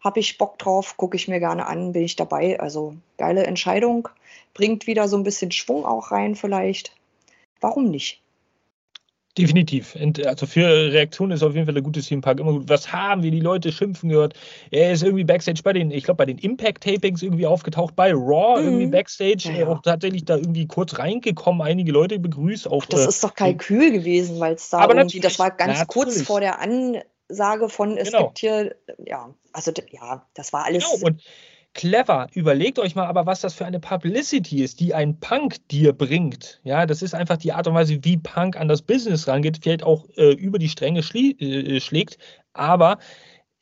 [0.00, 2.60] Habe ich Bock drauf, gucke ich mir gerne an, bin ich dabei.
[2.60, 4.08] Also geile Entscheidung.
[4.54, 6.94] Bringt wieder so ein bisschen Schwung auch rein vielleicht.
[7.60, 8.22] Warum nicht?
[9.38, 9.96] Definitiv.
[10.26, 12.68] Also für Reaktionen ist auf jeden Fall der gute CM Punk immer gut.
[12.68, 14.34] Was haben wir die Leute schimpfen gehört?
[14.70, 18.60] Er ist irgendwie Backstage bei den, ich glaube, bei den Impact-Tapings irgendwie aufgetaucht, bei Raw
[18.60, 18.66] mhm.
[18.66, 19.68] irgendwie Backstage, ja, ja.
[19.68, 22.68] auch tatsächlich da irgendwie kurz reingekommen, einige Leute begrüßt.
[22.68, 25.50] Auch, Ach, das äh, ist doch Kalkül gewesen, weil es da aber irgendwie, das war
[25.50, 25.88] ganz natürlich.
[25.88, 28.26] kurz vor der Ansage von, es genau.
[28.26, 28.74] gibt hier,
[29.06, 30.84] ja, also ja, das war alles.
[30.90, 31.06] Genau.
[31.06, 31.22] Und
[31.78, 32.26] clever.
[32.34, 36.60] Überlegt euch mal aber, was das für eine Publicity ist, die ein Punk dir bringt.
[36.64, 39.84] Ja, das ist einfach die Art und Weise, wie Punk an das Business rangeht, vielleicht
[39.84, 42.18] auch äh, über die Stränge äh, schlägt.
[42.52, 42.98] Aber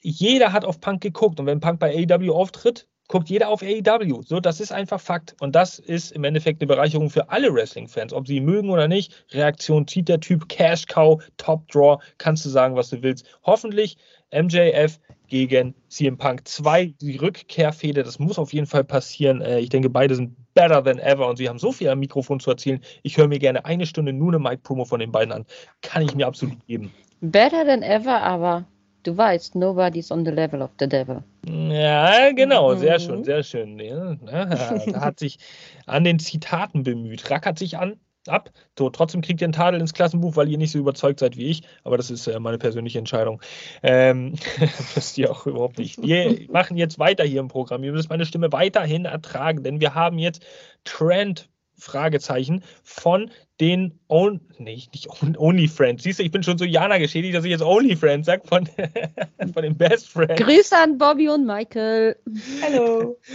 [0.01, 1.39] jeder hat auf Punk geguckt.
[1.39, 4.23] Und wenn Punk bei AEW auftritt, guckt jeder auf AEW.
[4.23, 5.37] So, das ist einfach Fakt.
[5.41, 9.27] Und das ist im Endeffekt eine Bereicherung für alle Wrestling-Fans, ob sie mögen oder nicht.
[9.33, 13.27] Reaktion zieht der Typ, Cash Cow, Top Draw, kannst du sagen, was du willst.
[13.43, 13.99] Hoffentlich
[14.33, 19.41] MJF gegen CM Punk 2, die Rückkehrfehde, das muss auf jeden Fall passieren.
[19.41, 22.41] Äh, ich denke, beide sind better than ever und sie haben so viel am Mikrofon
[22.41, 22.81] zu erzählen.
[23.03, 25.45] Ich höre mir gerne eine Stunde nur eine Mic-Promo von den beiden an.
[25.83, 26.93] Kann ich mir absolut geben.
[27.21, 28.65] Better than ever, aber
[29.03, 31.23] du weißt, nobody's on the level of the devil.
[31.47, 33.03] Ja, genau, sehr mhm.
[33.03, 33.79] schön, sehr schön.
[33.79, 35.39] Ja, da hat sich
[35.87, 37.31] an den Zitaten bemüht.
[37.31, 37.97] Rackert sich an,
[38.29, 38.51] ab.
[38.79, 41.47] So, trotzdem kriegt ihr einen Tadel ins Klassenbuch, weil ihr nicht so überzeugt seid wie
[41.47, 41.63] ich.
[41.85, 43.41] Aber das ist äh, meine persönliche Entscheidung.
[43.83, 44.35] Ähm,
[44.95, 46.01] wisst ihr auch überhaupt nicht.
[46.03, 47.85] Wir machen jetzt weiter hier im Programm.
[47.85, 50.45] Ihr müsst meine Stimme weiterhin ertragen, denn wir haben jetzt
[50.85, 55.09] Trend Fragezeichen von den On nee, nicht
[55.39, 56.03] OnlyFriends.
[56.03, 58.69] Siehst du, ich bin schon so Jana geschädigt, dass ich jetzt OnlyFriends sage von,
[59.53, 60.43] von den Best Friends.
[60.43, 62.17] Grüße an Bobby und Michael.
[62.63, 63.19] Hallo.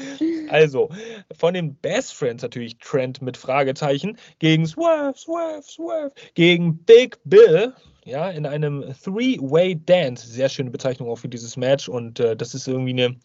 [0.49, 0.89] Also,
[1.37, 7.73] von den Best Friends natürlich Trent mit Fragezeichen gegen Swerve, Swerve, Swerve, gegen Big Bill.
[8.03, 10.27] Ja, in einem Three-Way Dance.
[10.27, 13.15] Sehr schöne Bezeichnung auch für dieses Match und äh, das ist irgendwie eine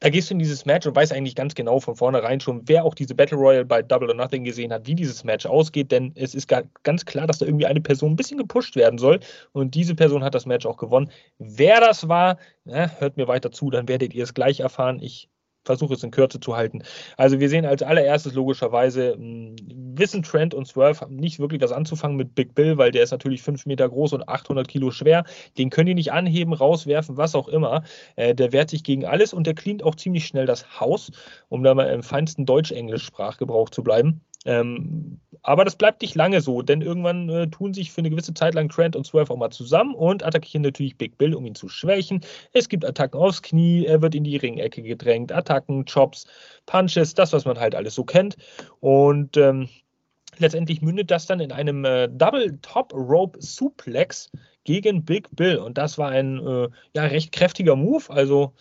[0.00, 2.84] da gehst du in dieses Match und weißt eigentlich ganz genau von vornherein schon, wer
[2.84, 6.12] auch diese Battle Royale bei Double or Nothing gesehen hat, wie dieses Match ausgeht, denn
[6.14, 9.20] es ist ganz klar, dass da irgendwie eine Person ein bisschen gepusht werden soll
[9.52, 11.10] und diese Person hat das Match auch gewonnen.
[11.38, 15.00] Wer das war, ja, hört mir weiter zu, dann werdet ihr es gleich erfahren.
[15.00, 15.28] Ich
[15.64, 16.82] versuche es in Kürze zu halten.
[17.16, 19.56] Also wir sehen als allererstes logischerweise, hm,
[19.94, 23.42] wissen Trent und Swerve nicht wirklich was anzufangen mit Big Bill, weil der ist natürlich
[23.42, 25.24] 5 Meter groß und 800 Kilo schwer.
[25.58, 27.82] Den können die nicht anheben, rauswerfen, was auch immer.
[28.16, 31.10] Äh, der wehrt sich gegen alles und der cleant auch ziemlich schnell das Haus,
[31.48, 34.22] um da mal im feinsten Deutsch-Englisch-Sprachgebrauch zu bleiben.
[34.44, 38.34] Ähm, aber das bleibt nicht lange so, denn irgendwann äh, tun sich für eine gewisse
[38.34, 41.54] Zeit lang Trent und Swerve auch mal zusammen und attackieren natürlich Big Bill, um ihn
[41.54, 42.20] zu schwächen.
[42.52, 46.26] Es gibt Attacken aufs Knie, er wird in die Ringecke gedrängt, Attacken, Chops,
[46.66, 48.36] Punches, das, was man halt alles so kennt.
[48.80, 49.68] Und ähm,
[50.38, 54.30] letztendlich mündet das dann in einem äh, Double Top Rope Suplex
[54.64, 55.58] gegen Big Bill.
[55.58, 58.04] Und das war ein äh, ja, recht kräftiger Move.
[58.08, 58.54] Also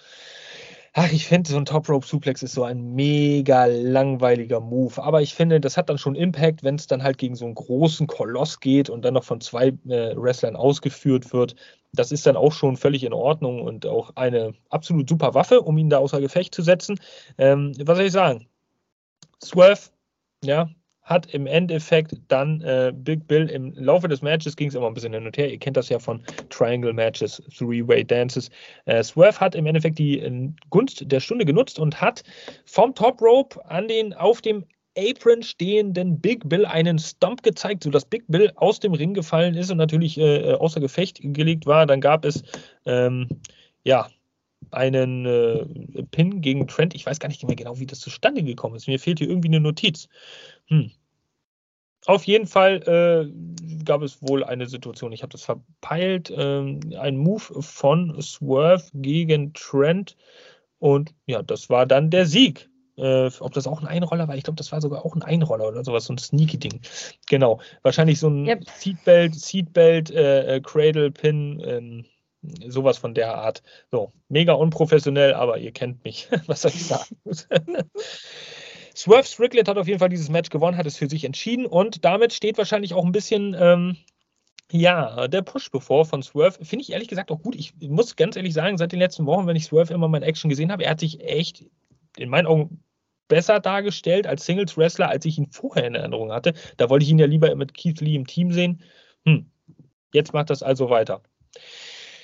[0.93, 5.01] Ach, ich finde, so ein Top Rope Suplex ist so ein mega langweiliger Move.
[5.01, 7.56] Aber ich finde, das hat dann schon Impact, wenn es dann halt gegen so einen
[7.56, 11.56] großen Koloss geht und dann noch von zwei äh, Wrestlern ausgeführt wird.
[11.93, 15.77] Das ist dann auch schon völlig in Ordnung und auch eine absolut super Waffe, um
[15.77, 16.99] ihn da außer Gefecht zu setzen.
[17.38, 18.47] Ähm, was soll ich sagen?
[19.43, 19.91] Swerve,
[20.43, 20.69] ja,
[21.12, 24.93] hat im Endeffekt dann äh, Big Bill im Laufe des Matches ging es immer ein
[24.93, 25.52] bisschen hin und her.
[25.52, 28.50] Ihr kennt das ja von Triangle Matches, Three-Way Dances.
[28.86, 32.24] Äh, Swerve hat im Endeffekt die äh, Gunst der Stunde genutzt und hat
[32.65, 34.65] vom Top Rope an den auf dem
[34.97, 39.71] Apron stehenden Big Bill einen Stomp gezeigt, sodass Big Bill aus dem Ring gefallen ist
[39.71, 41.86] und natürlich äh, außer Gefecht gelegt war.
[41.86, 42.43] Dann gab es
[42.86, 43.30] ähm,
[43.84, 44.10] ja
[44.71, 46.93] einen äh, Pin gegen Trent.
[46.93, 48.88] Ich weiß gar nicht mehr genau, wie das zustande gekommen ist.
[48.88, 50.08] Mir fehlt hier irgendwie eine Notiz.
[50.67, 50.91] Hm.
[52.06, 57.18] Auf jeden Fall äh, gab es wohl eine Situation, ich habe das verpeilt, äh, ein
[57.18, 60.18] Move von Swerve gegen Trent
[60.80, 62.70] und ja, das war dann der Sieg.
[62.98, 65.68] Äh, ob das auch ein Einroller war, ich glaube, das war sogar auch ein Einroller
[65.68, 66.82] oder sowas, so ein Sneaky-Ding.
[67.30, 68.64] Genau, wahrscheinlich so ein yep.
[68.68, 72.06] Seatbelt, Seatbelt, äh, äh, Cradle Pin, ähm,
[72.68, 73.64] sowas von der Art.
[73.92, 76.28] So, mega unprofessionell, aber ihr kennt mich.
[76.48, 77.16] Was soll ich sagen?
[79.02, 82.06] Swerve Strickland hat auf jeden Fall dieses Match gewonnen, hat es für sich entschieden und
[82.06, 83.98] damit steht wahrscheinlich auch ein bisschen, ähm,
[84.72, 86.64] ja, der Push bevor von Swerve.
[86.64, 87.56] Finde ich ehrlich gesagt auch gut.
[87.56, 90.24] Ich muss ganz ehrlich sagen, seit den letzten Wochen, wenn ich Swerve immer mal in
[90.24, 91.66] Action gesehen habe, er hat sich echt
[92.16, 92.84] in meinen Augen
[93.28, 96.54] besser dargestellt als Singles Wrestler, als ich ihn vorher in Erinnerung hatte.
[96.78, 98.84] Da wollte ich ihn ja lieber mit Keith Lee im Team sehen.
[99.26, 99.50] Hm.
[100.14, 101.24] Jetzt macht das also weiter.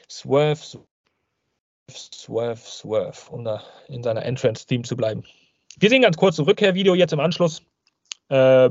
[0.08, 0.62] Swerve,
[1.90, 5.24] Swerve, Swerve, um da in seiner Entrance-Theme zu bleiben.
[5.80, 7.62] Wir sehen ganz kurz ein Rückkehrvideo jetzt im Anschluss.
[8.30, 8.70] Äh,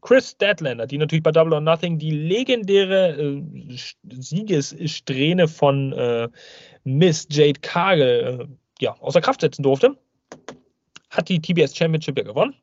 [0.00, 3.42] Chris Deadlander, die natürlich bei Double or Nothing die legendäre äh,
[4.10, 6.28] Siegessträhne von äh,
[6.84, 8.46] Miss Jade Cargill äh,
[8.80, 9.96] ja, außer Kraft setzen durfte,
[11.10, 12.54] hat die TBS Championship ja gewonnen.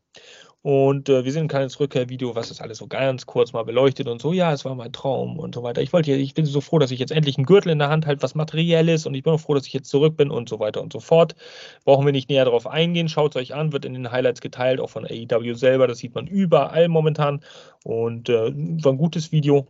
[0.63, 4.08] Und äh, wir sehen ein kleines Rückkehrvideo, was das alles so ganz kurz mal beleuchtet
[4.08, 5.82] und so, ja, es war mein Traum und so weiter.
[5.82, 8.06] Ich wollte ich bin so froh, dass ich jetzt endlich einen Gürtel in der Hand
[8.06, 10.50] halte, was materiell ist und ich bin auch froh, dass ich jetzt zurück bin und
[10.50, 11.36] so weiter und so fort.
[11.84, 13.10] Brauchen wir nicht näher darauf eingehen.
[13.10, 15.88] Schaut es euch an, wird in den Highlights geteilt, auch von AEW selber.
[15.88, 17.41] Das sieht man überall momentan
[17.84, 19.65] und äh, war ein gutes Video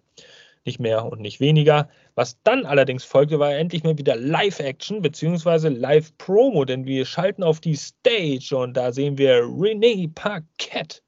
[0.65, 1.89] nicht mehr und nicht weniger.
[2.15, 5.69] Was dann allerdings folgte, war endlich mal wieder Live-Action bzw.
[5.69, 11.01] Live-Promo, denn wir schalten auf die Stage und da sehen wir René Paquette.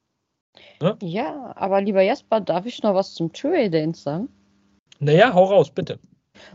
[0.81, 0.97] Ne?
[1.01, 4.29] Ja, aber lieber Jasper, darf ich noch was zum True Dance sagen?
[4.99, 5.99] Naja, hau raus, bitte.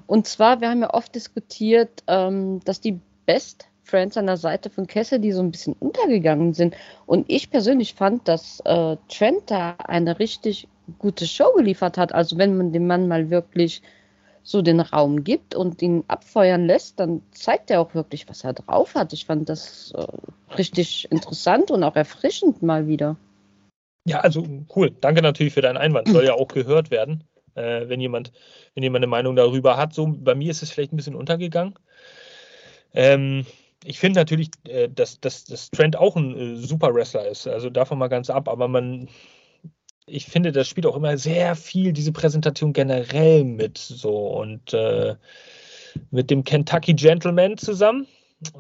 [0.06, 4.70] Und zwar, wir haben ja oft diskutiert, ähm, dass die Best Friends an der Seite
[4.70, 6.76] von Cassidy so ein bisschen untergegangen sind.
[7.06, 12.14] Und ich persönlich fand, dass äh, Trent da eine richtig gute Show geliefert hat.
[12.14, 13.82] Also wenn man dem Mann mal wirklich
[14.42, 18.54] so den Raum gibt und ihn abfeuern lässt, dann zeigt er auch wirklich, was er
[18.54, 19.12] drauf hat.
[19.12, 20.06] Ich fand das äh,
[20.56, 23.16] richtig interessant und auch erfrischend mal wieder.
[24.06, 24.90] Ja, also cool.
[25.02, 26.08] Danke natürlich für deinen Einwand.
[26.08, 27.24] Soll ja auch gehört werden,
[27.56, 28.32] äh, wenn jemand,
[28.74, 29.92] wenn jemand eine Meinung darüber hat.
[29.92, 31.74] So bei mir ist es vielleicht ein bisschen untergegangen.
[32.94, 33.44] Ähm,
[33.84, 37.46] ich finde natürlich, äh, dass, dass, dass Trent auch ein äh, super Wrestler ist.
[37.46, 38.48] Also davon mal ganz ab.
[38.48, 39.08] Aber man,
[40.08, 45.16] ich finde, das spielt auch immer sehr viel diese Präsentation generell mit so und äh,
[46.10, 48.06] mit dem Kentucky Gentleman zusammen.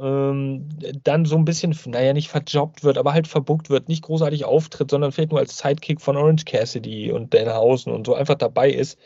[0.00, 0.68] Ähm,
[1.04, 4.90] dann so ein bisschen, naja, nicht verjobbt wird, aber halt verbuckt wird, nicht großartig auftritt,
[4.90, 8.98] sondern vielleicht nur als Sidekick von Orange Cassidy und Danhausen und so einfach dabei ist,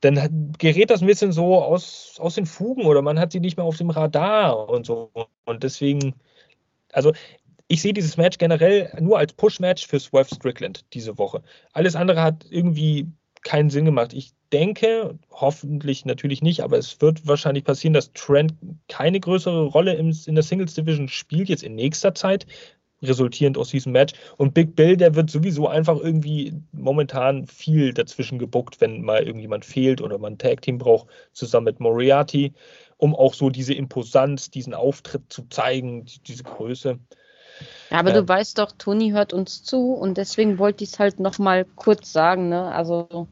[0.00, 3.58] dann gerät das ein bisschen so aus, aus den Fugen oder man hat sie nicht
[3.58, 5.10] mehr auf dem Radar und so.
[5.44, 6.14] Und deswegen,
[6.92, 7.12] also
[7.70, 11.40] ich sehe dieses Match generell nur als Push-Match für Swerve Strickland diese Woche.
[11.72, 13.06] Alles andere hat irgendwie
[13.42, 14.12] keinen Sinn gemacht.
[14.12, 18.54] Ich denke, hoffentlich natürlich nicht, aber es wird wahrscheinlich passieren, dass Trent
[18.88, 22.44] keine größere Rolle in der Singles Division spielt, jetzt in nächster Zeit,
[23.02, 24.14] resultierend aus diesem Match.
[24.36, 29.64] Und Big Bill, der wird sowieso einfach irgendwie momentan viel dazwischen gebuckt, wenn mal irgendjemand
[29.64, 32.52] fehlt oder man ein Tag-Team braucht, zusammen mit Moriarty,
[32.96, 36.98] um auch so diese Imposanz, diesen Auftritt zu zeigen, diese Größe.
[37.90, 38.20] Ja, aber ja.
[38.20, 42.12] du weißt doch, Toni hört uns zu und deswegen wollte ich es halt nochmal kurz
[42.12, 42.48] sagen.
[42.48, 42.72] Ne?
[42.72, 43.26] Also,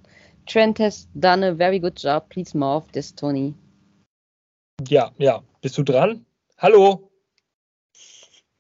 [0.47, 2.29] Trent has done a very good job.
[2.29, 3.55] Please more of this, Tony.
[4.89, 5.43] Ja, ja.
[5.61, 6.25] Bist du dran?
[6.57, 7.11] Hallo?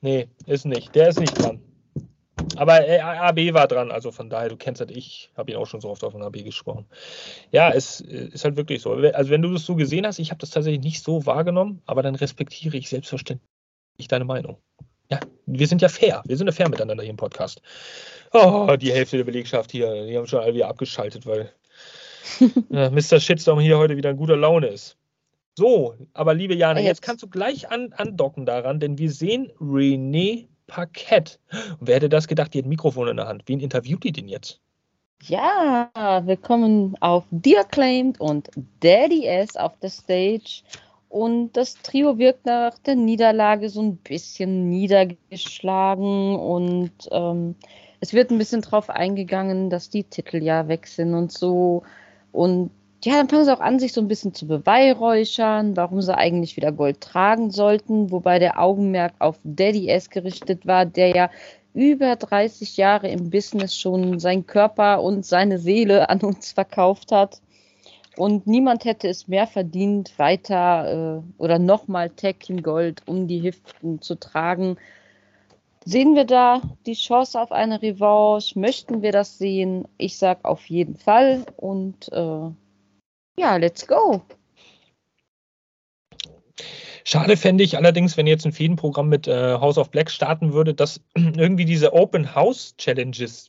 [0.00, 0.94] Nee, ist nicht.
[0.94, 1.60] Der ist nicht dran.
[2.56, 5.66] Aber äh, AB war dran, also von daher, du kennst das, ich habe ihn auch
[5.66, 6.86] schon so oft auf den AB gesprochen.
[7.50, 8.92] Ja, es äh, ist halt wirklich so.
[8.92, 12.02] Also wenn du das so gesehen hast, ich habe das tatsächlich nicht so wahrgenommen, aber
[12.02, 13.40] dann respektiere ich selbstverständlich
[14.08, 14.58] deine Meinung.
[15.10, 16.22] Ja, wir sind ja fair.
[16.26, 17.62] Wir sind ja fair miteinander hier im Podcast.
[18.32, 21.52] Oh, die Hälfte der Belegschaft hier, die haben schon alle wieder abgeschaltet, weil
[22.70, 23.18] äh, Mr.
[23.18, 24.96] Shitstorm hier heute wieder in guter Laune ist.
[25.56, 30.46] So, aber liebe Jana, jetzt kannst du gleich an, andocken daran, denn wir sehen René
[30.68, 31.40] Parkett.
[31.80, 33.42] Und wer hätte das gedacht, die hat ein Mikrofon in der Hand.
[33.46, 34.60] Wen interviewt die denn jetzt?
[35.24, 35.90] Ja,
[36.24, 40.62] wir kommen auf The Acclaimed und Daddy S auf der Stage.
[41.08, 47.54] Und das Trio wirkt nach der Niederlage so ein bisschen niedergeschlagen und ähm,
[48.00, 51.82] es wird ein bisschen drauf eingegangen, dass die Titel ja weg sind und so.
[52.30, 52.70] Und
[53.04, 56.56] ja, dann fangen sie auch an, sich so ein bisschen zu beweihräuchern, warum sie eigentlich
[56.56, 61.30] wieder Gold tragen sollten, wobei der Augenmerk auf Daddy S gerichtet war, der ja
[61.74, 67.40] über 30 Jahre im Business schon seinen Körper und seine Seele an uns verkauft hat.
[68.18, 74.02] Und niemand hätte es mehr verdient, weiter äh, oder nochmal Team Gold um die Hüften
[74.02, 74.76] zu tragen.
[75.84, 78.58] Sehen wir da die Chance auf eine Revanche?
[78.58, 79.86] Möchten wir das sehen?
[79.98, 81.46] Ich sage auf jeden Fall.
[81.56, 82.50] Und äh,
[83.38, 84.20] ja, let's go.
[87.04, 90.74] Schade fände ich allerdings, wenn jetzt ein Fädenprogramm mit äh, House of Black starten würde,
[90.74, 93.48] dass irgendwie diese Open House Challenges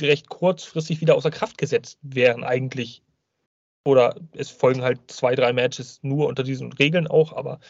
[0.00, 3.04] recht kurzfristig wieder außer Kraft gesetzt wären eigentlich.
[3.84, 7.60] Oder es folgen halt zwei, drei Matches nur unter diesen Regeln auch, aber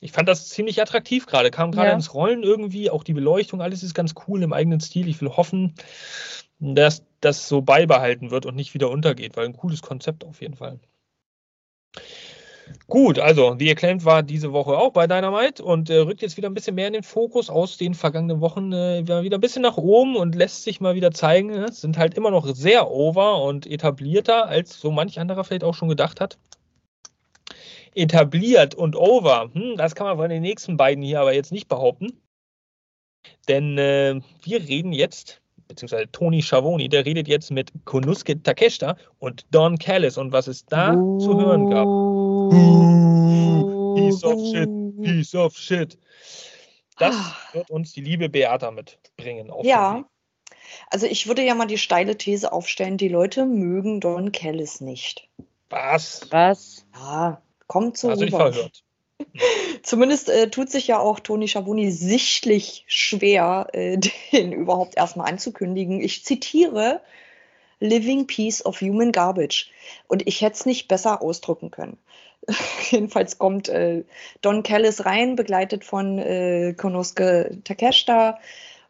[0.00, 1.50] ich fand das ziemlich attraktiv gerade.
[1.50, 1.94] Kam gerade ja.
[1.94, 5.08] ins Rollen irgendwie, auch die Beleuchtung, alles ist ganz cool im eigenen Stil.
[5.08, 5.74] Ich will hoffen,
[6.58, 10.56] dass das so beibehalten wird und nicht wieder untergeht, weil ein cooles Konzept auf jeden
[10.56, 10.78] Fall.
[12.88, 16.48] Gut, also The Acclaimed war diese Woche auch bei Dynamite und äh, rückt jetzt wieder
[16.48, 19.76] ein bisschen mehr in den Fokus aus den vergangenen Wochen äh, wieder ein bisschen nach
[19.76, 21.48] oben und lässt sich mal wieder zeigen.
[21.48, 21.70] Ne?
[21.70, 25.88] Sind halt immer noch sehr over und etablierter, als so manch anderer vielleicht auch schon
[25.88, 26.38] gedacht hat.
[27.94, 31.68] Etabliert und over, hm, das kann man von den nächsten beiden hier aber jetzt nicht
[31.68, 32.20] behaupten.
[33.48, 39.46] Denn äh, wir reden jetzt beziehungsweise Tony Schiavone, der redet jetzt mit Konuske Takeshita und
[39.50, 41.18] Don Callis und was es da oh.
[41.18, 41.86] zu hören gab.
[43.96, 44.68] Piece of shit,
[45.02, 45.98] piece of shit.
[46.98, 47.36] Das ah.
[47.52, 49.52] wird uns die liebe Beata mitbringen.
[49.62, 50.04] ja.
[50.90, 55.28] Also ich würde ja mal die steile These aufstellen, die Leute mögen Don Callis nicht.
[55.68, 56.22] Was?
[56.30, 56.84] Was?
[56.94, 58.82] Ja, kommt zu Also ich verhört.
[59.82, 63.98] Zumindest äh, tut sich ja auch Toni Schabuni sichtlich schwer, äh,
[64.32, 66.00] den überhaupt erstmal anzukündigen.
[66.00, 67.00] Ich zitiere
[67.80, 69.70] Living Piece of Human Garbage.
[70.08, 71.98] Und ich hätte es nicht besser ausdrücken können.
[72.90, 74.04] Jedenfalls kommt äh,
[74.40, 78.38] Don Callis rein, begleitet von äh, Konosuke Takeshita.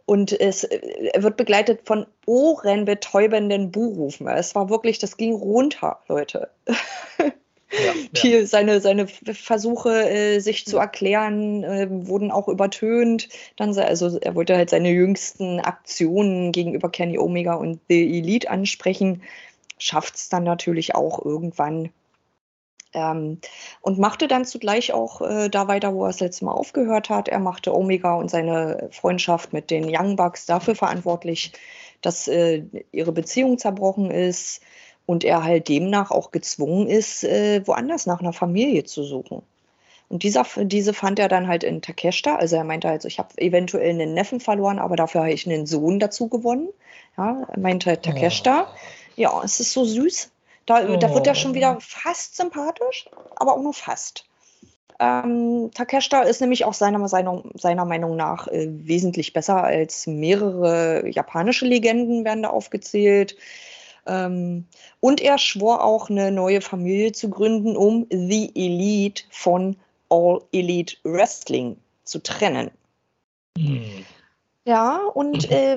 [0.04, 4.28] Und es, äh, er wird begleitet von ohrenbetäubenden Buhrufen.
[4.28, 6.50] Es war wirklich, das ging runter, Leute.
[6.68, 8.46] Ja, die, ja.
[8.46, 13.28] Seine, seine Versuche, äh, sich zu erklären, äh, wurden auch übertönt.
[13.56, 19.22] Dann, also er wollte halt seine jüngsten Aktionen gegenüber Kenny Omega und The Elite ansprechen.
[19.78, 21.90] Schafft es dann natürlich auch irgendwann.
[22.94, 23.40] Ähm,
[23.80, 27.28] und machte dann zugleich auch äh, da weiter, wo er das letzte Mal aufgehört hat.
[27.28, 31.52] Er machte Omega und seine Freundschaft mit den Young Bucks dafür verantwortlich,
[32.00, 34.60] dass äh, ihre Beziehung zerbrochen ist
[35.06, 39.42] und er halt demnach auch gezwungen ist, äh, woanders nach einer Familie zu suchen.
[40.08, 42.36] Und dieser, diese fand er dann halt in Takeshita.
[42.36, 45.66] Also er meinte halt, ich habe eventuell einen Neffen verloren, aber dafür habe ich einen
[45.66, 46.68] Sohn dazu gewonnen.
[47.16, 48.68] Ja, er meinte Takeshita.
[48.70, 48.76] Oh.
[49.16, 50.30] Ja, es ist so süß.
[50.66, 50.96] Da, oh.
[50.96, 54.26] da wird er schon wieder fast sympathisch, aber auch nur fast.
[54.98, 61.06] Ähm, Takeshita ist nämlich auch seiner, seiner, seiner Meinung nach äh, wesentlich besser als mehrere
[61.08, 63.36] japanische Legenden werden da aufgezählt.
[64.06, 64.64] Ähm,
[65.00, 69.76] und er schwor auch, eine neue Familie zu gründen, um The Elite von
[70.08, 72.70] All Elite Wrestling zu trennen.
[73.58, 74.06] Mhm.
[74.64, 75.76] Ja, und äh,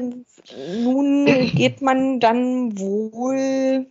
[0.82, 3.86] nun geht man dann wohl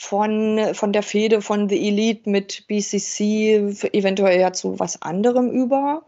[0.00, 6.04] von, von der Fehde von The Elite mit BCC eventuell ja zu was anderem über.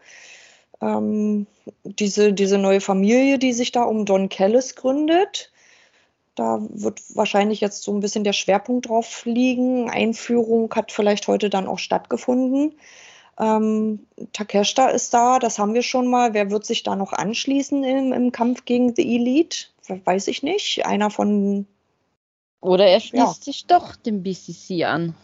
[0.80, 1.46] Ähm,
[1.84, 5.52] diese, diese neue Familie, die sich da um Don Kellis gründet.
[6.36, 9.90] Da wird wahrscheinlich jetzt so ein bisschen der Schwerpunkt drauf liegen.
[9.90, 12.72] Einführung hat vielleicht heute dann auch stattgefunden.
[13.38, 16.32] Ähm, Takeshita ist da, das haben wir schon mal.
[16.32, 19.66] Wer wird sich da noch anschließen im, im Kampf gegen The Elite?
[20.06, 20.86] Weiß ich nicht.
[20.86, 21.66] Einer von.
[22.62, 23.52] Oder er schließt ja.
[23.52, 25.14] sich doch dem BCC an.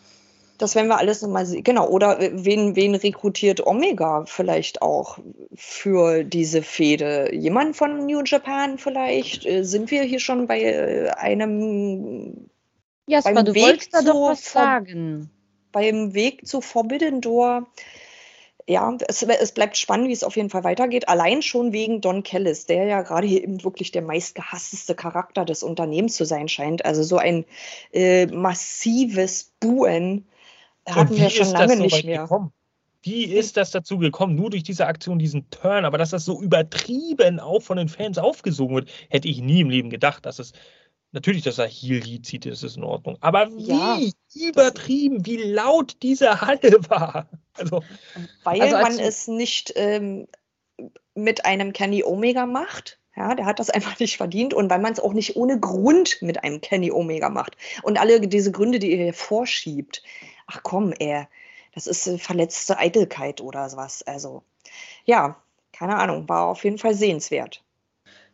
[0.59, 1.63] Das werden wir alles nochmal sehen.
[1.63, 1.89] Genau.
[1.89, 5.19] Oder wen, wen rekrutiert Omega vielleicht auch
[5.55, 7.33] für diese Fehde?
[7.33, 9.47] Jemand von New Japan vielleicht?
[9.47, 12.51] Äh, sind wir hier schon bei äh, einem.
[13.07, 15.31] Ja, beim du Weg wolltest da doch was sagen.
[15.71, 17.69] Beim Weg zu Forbidden Door
[18.69, 21.09] ja, es, es, bleibt spannend, wie es auf jeden Fall weitergeht.
[21.09, 25.63] Allein schon wegen Don Kellis, der ja gerade hier eben wirklich der meistgehassteste Charakter des
[25.63, 26.85] Unternehmens zu sein scheint.
[26.85, 27.47] Also so ein
[27.93, 30.29] äh, massives Buhen
[30.87, 32.23] hatten wir schon lange so nicht mehr.
[32.23, 32.53] Gekommen?
[33.01, 34.35] Wie ist das dazu gekommen?
[34.35, 38.19] Nur durch diese Aktion, diesen Turn, aber dass das so übertrieben auch von den Fans
[38.19, 40.53] aufgesogen wird, hätte ich nie im Leben gedacht, dass es
[41.13, 43.17] Natürlich, dass er Heat zieht, ist es in Ordnung.
[43.21, 43.99] Aber wie ja,
[44.35, 47.29] übertrieben, wie laut diese Halle war.
[47.55, 47.83] Also,
[48.45, 50.29] Weil also man es nicht ähm,
[51.15, 52.99] mit einem Kenny Omega macht.
[53.17, 56.19] Ja, der hat das einfach nicht verdient und weil man es auch nicht ohne Grund
[56.21, 57.57] mit einem Kenny Omega macht.
[57.83, 60.03] Und alle diese Gründe, die ihr hier vorschiebt.
[60.47, 61.27] Ach komm, ey,
[61.75, 64.03] das ist äh, verletzte Eitelkeit oder sowas.
[64.03, 64.43] Also,
[65.05, 65.41] ja,
[65.73, 67.63] keine Ahnung, war auf jeden Fall sehenswert.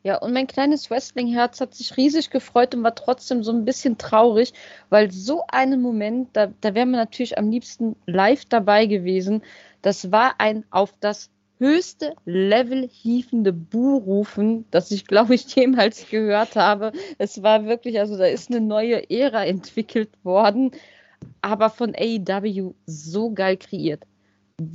[0.07, 3.96] Ja, und mein kleines Wrestling-Herz hat sich riesig gefreut und war trotzdem so ein bisschen
[3.96, 4.52] traurig,
[4.90, 9.42] weil so einen Moment, da, da wäre man natürlich am liebsten live dabei gewesen.
[9.80, 16.55] Das war ein auf das höchste Level hiefende Buhrufen, das ich, glaube ich, jemals gehört
[16.55, 16.92] habe.
[17.16, 20.72] Es war wirklich, also da ist eine neue Ära entwickelt worden,
[21.40, 24.05] aber von AEW so geil kreiert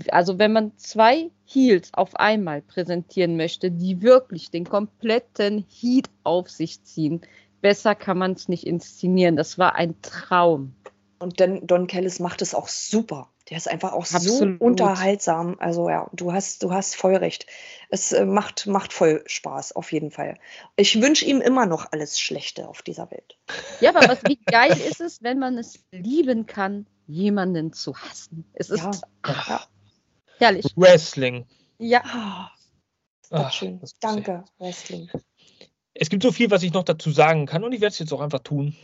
[0.09, 6.49] also wenn man zwei Heels auf einmal präsentieren möchte, die wirklich den kompletten Heat auf
[6.49, 7.21] sich ziehen,
[7.61, 9.36] besser kann man es nicht inszenieren.
[9.36, 10.73] Das war ein Traum.
[11.19, 13.30] Und denn Don Kellis macht es auch super.
[13.49, 14.59] Der ist einfach auch Absolut.
[14.59, 15.55] so unterhaltsam.
[15.59, 17.47] Also ja, du hast, du hast voll recht.
[17.89, 20.36] Es äh, macht, macht voll Spaß, auf jeden Fall.
[20.75, 23.38] Ich wünsche ihm immer noch alles Schlechte auf dieser Welt.
[23.82, 28.45] Ja, aber was, wie geil ist es, wenn man es lieben kann, jemanden zu hassen.
[28.53, 28.91] Es ist ja,
[29.26, 29.68] ja.
[30.38, 30.66] herrlich.
[30.76, 31.45] Wrestling.
[31.80, 32.51] Ja.
[33.32, 33.82] Oh, Ach, schön.
[33.99, 35.10] Danke, Wrestling.
[35.93, 38.14] Es gibt so viel, was ich noch dazu sagen kann und ich werde es jetzt
[38.14, 38.76] auch einfach tun.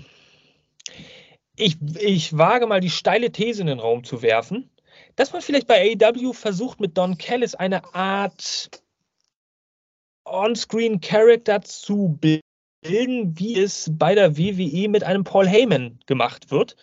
[1.56, 4.70] Ich, ich wage mal die steile These in den Raum zu werfen,
[5.16, 8.70] dass man vielleicht bei AEW versucht, mit Don Callis eine Art
[10.26, 16.76] On-Screen-Character zu bilden, wie es bei der WWE mit einem Paul Heyman gemacht wird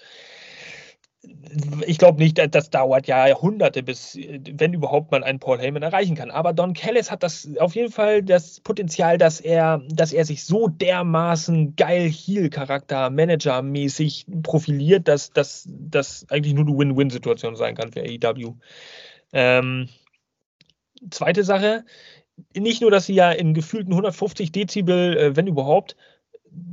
[1.87, 6.17] ich glaube nicht, das dauert ja Jahrhunderte, bis, wenn überhaupt, man einen Paul Heyman erreichen
[6.17, 6.31] kann.
[6.31, 10.45] Aber Don Callis hat das auf jeden Fall das Potenzial, dass er, dass er sich
[10.45, 18.01] so dermaßen geil Heel-Charakter, Manager-mäßig profiliert, dass das eigentlich nur eine Win-Win-Situation sein kann für
[18.01, 18.55] AEW.
[19.33, 19.89] Ähm,
[21.11, 21.85] zweite Sache,
[22.57, 25.97] nicht nur, dass sie ja in gefühlten 150 Dezibel, äh, wenn überhaupt,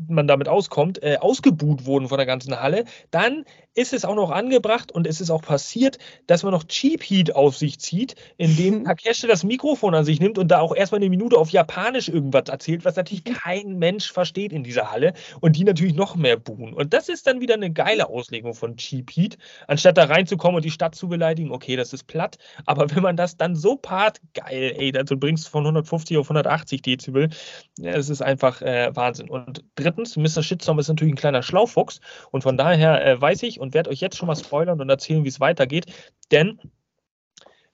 [0.08, 3.46] man damit auskommt, äh, ausgebuht wurden von der ganzen Halle, dann
[3.80, 7.34] ist es auch noch angebracht und es ist auch passiert, dass man noch Cheap Heat
[7.34, 11.10] auf sich zieht, indem Takeshi das Mikrofon an sich nimmt und da auch erstmal eine
[11.10, 15.64] Minute auf Japanisch irgendwas erzählt, was natürlich kein Mensch versteht in dieser Halle und die
[15.64, 16.74] natürlich noch mehr buhen.
[16.74, 20.66] Und das ist dann wieder eine geile Auslegung von Cheap Heat, anstatt da reinzukommen und
[20.66, 21.52] die Stadt zu beleidigen.
[21.52, 25.48] Okay, das ist platt, aber wenn man das dann so part, geil, ey, dazu bringst
[25.48, 27.30] du von 150 auf 180 Dezibel,
[27.78, 29.30] das ist einfach äh, Wahnsinn.
[29.30, 30.44] Und drittens, Mr.
[30.44, 32.02] Shitstorm ist natürlich ein kleiner Schlaufuchs
[32.32, 35.24] und von daher äh, weiß ich und werde euch jetzt schon mal spoilern und erzählen,
[35.24, 35.86] wie es weitergeht,
[36.32, 36.60] denn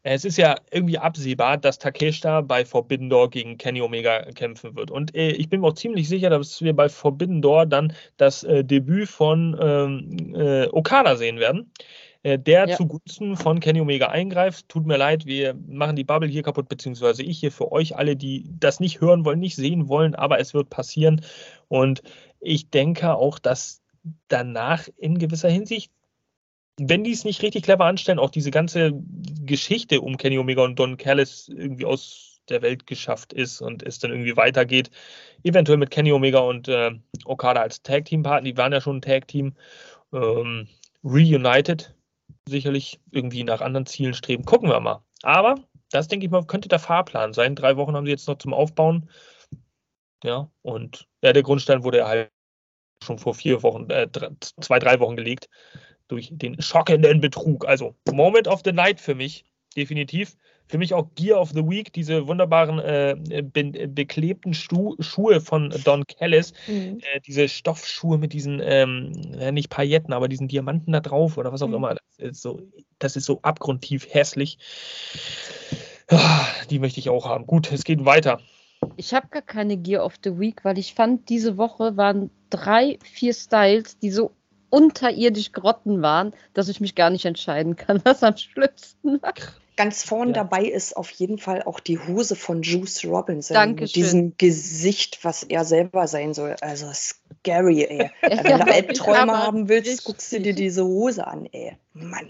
[0.07, 4.91] es ist ja irgendwie absehbar, dass Takeshita bei Forbidden Door gegen Kenny Omega kämpfen wird.
[4.91, 8.43] Und äh, ich bin mir auch ziemlich sicher, dass wir bei Forbidden Door dann das
[8.43, 11.71] äh, Debüt von ähm, äh, Okada sehen werden
[12.21, 12.75] äh, der ja.
[12.75, 14.69] zugunsten von Kenny Omega eingreift.
[14.69, 18.15] Tut mir leid, wir machen die Bubble hier kaputt, beziehungsweise ich hier für euch alle,
[18.15, 21.21] die das nicht hören wollen, nicht sehen wollen, aber es wird passieren.
[21.67, 22.03] Und
[22.39, 23.81] ich denke auch, dass
[24.27, 25.91] danach in gewisser Hinsicht,
[26.77, 28.91] wenn die es nicht richtig clever anstellen, auch diese ganze
[29.45, 33.99] Geschichte um Kenny Omega und Don Callis irgendwie aus der Welt geschafft ist und es
[33.99, 34.91] dann irgendwie weitergeht.
[35.43, 36.91] Eventuell mit Kenny Omega und äh,
[37.25, 39.53] Okada als Tag-Team-Partner, die waren ja schon ein Tag-Team.
[40.13, 40.67] Ähm,
[41.03, 41.95] reunited,
[42.47, 44.45] sicherlich irgendwie nach anderen Zielen streben.
[44.45, 45.03] Gucken wir mal.
[45.23, 45.55] Aber
[45.91, 47.55] das, denke ich mal, könnte der Fahrplan sein.
[47.55, 49.09] Drei Wochen haben sie jetzt noch zum Aufbauen.
[50.23, 52.34] Ja, und ja, der Grundstein wurde erhalten
[53.03, 54.07] schon vor vier Wochen, äh,
[54.61, 55.49] zwei, drei Wochen gelegt
[56.07, 57.67] durch den schockenden Betrug.
[57.67, 60.35] Also Moment of the Night für mich, definitiv.
[60.67, 65.71] Für mich auch Gear of the Week, diese wunderbaren äh, be beklebten Stu Schuhe von
[65.83, 66.53] Don Callis.
[66.65, 67.01] Mhm.
[67.13, 69.11] Äh, diese Stoffschuhe mit diesen, ähm,
[69.53, 71.75] nicht Pailletten, aber diesen Diamanten da drauf oder was auch mhm.
[71.75, 71.95] immer.
[72.17, 72.61] Das ist, so,
[72.97, 74.57] das ist so abgrundtief hässlich.
[76.07, 77.45] Ah, die möchte ich auch haben.
[77.45, 78.39] Gut, es geht weiter.
[78.97, 82.97] Ich habe gar keine Gear of the Week, weil ich fand, diese Woche waren drei,
[83.03, 84.31] vier Styles, die so
[84.69, 89.33] unterirdisch Grotten waren, dass ich mich gar nicht entscheiden kann, was am schlimmsten war.
[89.77, 90.35] Ganz vorn ja.
[90.35, 93.55] dabei ist auf jeden Fall auch die Hose von Juice Robinson.
[93.55, 93.83] Dankeschön.
[93.83, 96.55] Mit diesem Gesicht, was er selber sein soll.
[96.61, 98.09] Also scary, ey.
[98.21, 101.77] Wenn du Albträume haben willst, guckst du dir diese Hose an, ey.
[101.91, 102.29] Mann.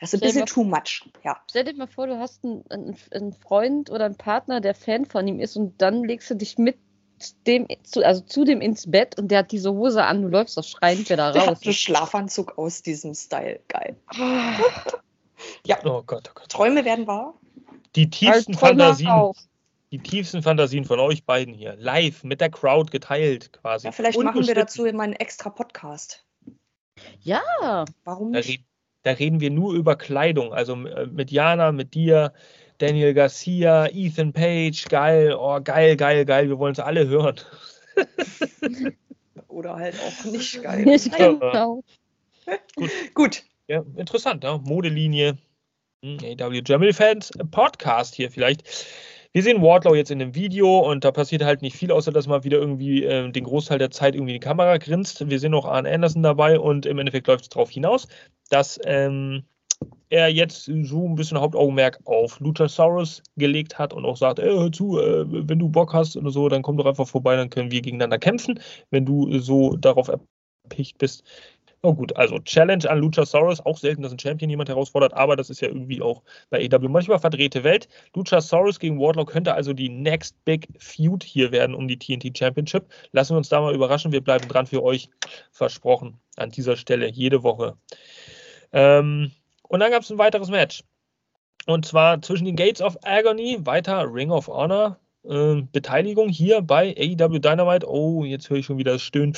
[0.00, 1.40] Das ist ein bisschen too much, ja.
[1.48, 2.64] Stell dir mal vor, du hast einen,
[3.10, 6.58] einen, Freund oder einen Partner, der Fan von ihm ist und dann legst du dich
[6.58, 6.76] mit
[7.46, 10.58] dem, zu, also zu dem ins Bett und der hat diese Hose an, du läufst
[10.58, 11.34] doch schreiend wieder raus.
[11.34, 13.96] Der hat einen Schlafanzug aus diesem Style, geil.
[15.64, 15.78] ja.
[15.84, 16.48] Oh Gott, oh Gott.
[16.50, 17.34] Träume werden wahr.
[17.94, 19.08] Die tiefsten Fantasien.
[19.08, 19.34] Auch.
[19.92, 23.86] Die tiefsten Fantasien von euch beiden hier, live mit der Crowd geteilt quasi.
[23.86, 26.26] Ja, vielleicht machen wir dazu immer einen extra Podcast.
[27.20, 27.84] Ja.
[28.04, 28.64] Warum nicht?
[29.06, 30.52] Da reden wir nur über Kleidung.
[30.52, 32.32] Also äh, mit Jana, mit dir,
[32.78, 34.84] Daniel Garcia, Ethan Page.
[34.88, 36.48] Geil, oh, geil, geil, geil.
[36.48, 37.36] Wir wollen es alle hören.
[39.46, 40.84] Oder halt auch nicht geil.
[40.84, 41.84] Nicht genau.
[42.74, 42.90] Gut.
[43.14, 43.42] Gut.
[43.68, 44.60] Ja, interessant, ne?
[44.64, 45.38] Modelinie.
[46.02, 48.64] Hm, AW Germany Fans Podcast hier vielleicht.
[49.36, 52.26] Wir sehen Wardlow jetzt in dem Video und da passiert halt nicht viel, außer dass
[52.26, 55.30] man wieder irgendwie äh, den Großteil der Zeit irgendwie in die Kamera grinst.
[55.30, 58.08] Wir sehen auch Arne Anderson dabei und im Endeffekt läuft es darauf hinaus,
[58.50, 59.44] dass ähm,
[60.08, 64.98] er jetzt so ein bisschen Hauptaugenmerk auf Luchasaurus gelegt hat und auch sagt, hör zu,
[64.98, 67.82] äh, wenn du Bock hast oder so, dann komm doch einfach vorbei, dann können wir
[67.82, 71.24] gegeneinander kämpfen, wenn du so darauf erpicht bist.
[71.82, 75.50] Oh gut, also Challenge an Luchasaurus, auch selten, dass ein Champion jemand herausfordert, aber das
[75.50, 77.88] ist ja irgendwie auch bei AW manchmal verdrehte Welt.
[78.14, 82.86] Luchasaurus gegen Wardlow könnte also die Next Big Feud hier werden um die TNT Championship.
[83.12, 85.08] Lassen wir uns da mal überraschen, wir bleiben dran für euch,
[85.52, 87.76] versprochen, an dieser Stelle, jede Woche.
[88.72, 90.84] Ähm, und dann gab es ein weiteres Match.
[91.66, 96.94] Und zwar zwischen den Gates of Agony, weiter Ring of Honor, äh, Beteiligung hier bei
[96.98, 97.88] AEW Dynamite.
[97.88, 99.34] Oh, jetzt höre ich schon wieder das Stöhnen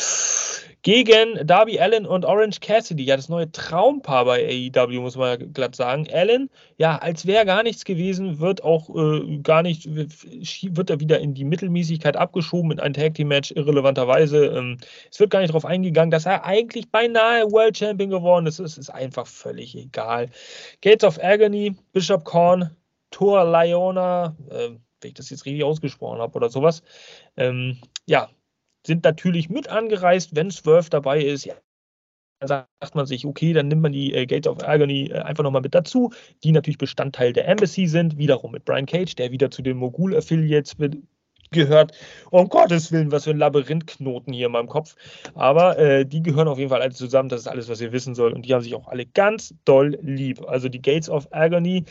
[0.82, 3.04] gegen Darby Allen und Orange Cassidy.
[3.04, 6.06] Ja, das neue Traumpaar bei AEW, muss man glatt sagen.
[6.12, 11.18] Allen, ja, als wäre gar nichts gewesen, wird auch äh, gar nicht, wird er wieder
[11.18, 14.46] in die Mittelmäßigkeit abgeschoben in ein Tag Team Match, irrelevanterweise.
[14.46, 14.78] Ähm,
[15.10, 18.58] es wird gar nicht darauf eingegangen, dass er eigentlich beinahe World Champion geworden ist.
[18.58, 20.30] Es ist einfach völlig egal.
[20.80, 22.70] Gates of Agony, Bishop Korn,
[23.10, 24.70] Thor Leona, äh,
[25.00, 26.82] wenn ich das jetzt richtig ausgesprochen habe oder sowas.
[27.36, 28.30] Ähm, ja,
[28.86, 31.44] sind natürlich mit angereist, wenn Swerve dabei ist.
[31.44, 31.54] Ja,
[32.40, 35.42] dann sagt man sich, okay, dann nimmt man die äh, Gates of Agony äh, einfach
[35.42, 36.12] nochmal mit dazu,
[36.44, 40.76] die natürlich Bestandteil der Embassy sind, wiederum mit Brian Cage, der wieder zu den Mogul-Affiliates
[41.50, 41.92] gehört.
[42.30, 44.94] Um Gottes Willen, was für ein Labyrinthknoten hier in meinem Kopf.
[45.34, 47.28] Aber äh, die gehören auf jeden Fall alle zusammen.
[47.28, 48.34] Das ist alles, was ihr wissen sollt.
[48.34, 50.42] Und die haben sich auch alle ganz doll lieb.
[50.46, 51.84] Also die Gates of Agony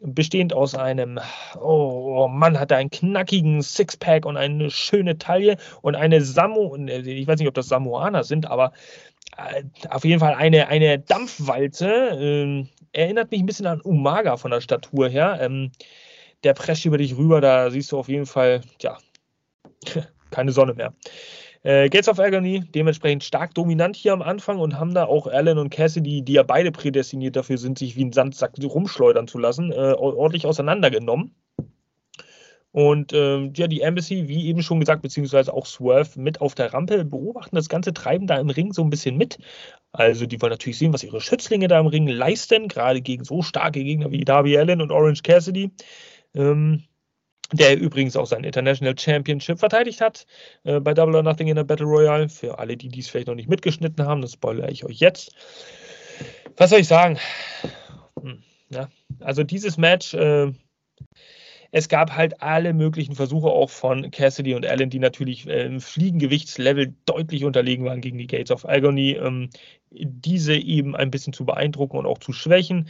[0.00, 1.18] bestehend aus einem,
[1.56, 6.76] oh, oh Mann, hat er einen knackigen Sixpack und eine schöne Taille und eine Samu,
[6.76, 8.72] ich weiß nicht, ob das Samoaner sind, aber
[9.36, 11.88] äh, auf jeden Fall eine, eine Dampfwalze.
[11.88, 15.38] Äh, erinnert mich ein bisschen an Umaga von der Statur her.
[15.40, 15.72] Ähm,
[16.44, 18.98] der prescht über dich rüber, da siehst du auf jeden Fall, ja,
[20.30, 20.94] keine Sonne mehr.
[21.66, 25.58] Äh, Gates of Agony dementsprechend stark dominant hier am Anfang und haben da auch Allen
[25.58, 29.72] und Cassidy, die ja beide prädestiniert dafür sind, sich wie ein Sandsack rumschleudern zu lassen,
[29.72, 31.34] äh, ordentlich auseinandergenommen.
[32.70, 36.72] Und ähm, ja, die Embassy, wie eben schon gesagt, beziehungsweise auch Swerve mit auf der
[36.72, 39.38] Rampe beobachten das ganze Treiben da im Ring so ein bisschen mit.
[39.90, 43.42] Also die wollen natürlich sehen, was ihre Schützlinge da im Ring leisten, gerade gegen so
[43.42, 45.72] starke Gegner wie Darby Allen und Orange Cassidy.
[46.32, 46.84] Ähm,
[47.52, 50.26] der übrigens auch sein International Championship verteidigt hat
[50.64, 52.28] äh, bei Double or Nothing in der Battle Royale.
[52.28, 55.34] Für alle, die dies vielleicht noch nicht mitgeschnitten haben, das spoilere ich euch jetzt.
[56.56, 57.18] Was soll ich sagen?
[58.20, 58.88] Hm, ja.
[59.20, 60.52] Also dieses Match, äh,
[61.72, 65.80] es gab halt alle möglichen Versuche auch von Cassidy und Allen, die natürlich äh, im
[65.80, 69.50] Fliegengewichtslevel deutlich unterlegen waren gegen die Gates of Agony, ähm,
[69.90, 72.88] diese eben ein bisschen zu beeindrucken und auch zu schwächen.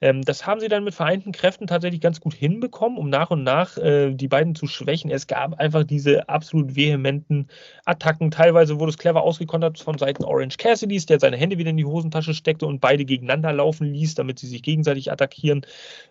[0.00, 3.42] Ähm, das haben sie dann mit vereinten Kräften tatsächlich ganz gut hinbekommen, um nach und
[3.42, 5.10] nach äh, die beiden zu schwächen.
[5.10, 7.48] Es gab einfach diese absolut vehementen
[7.84, 8.30] Attacken.
[8.30, 11.84] Teilweise wurde es clever ausgekontert von Seiten Orange Cassidys, der seine Hände wieder in die
[11.84, 15.64] Hosentasche steckte und beide gegeneinander laufen ließ, damit sie sich gegenseitig attackieren.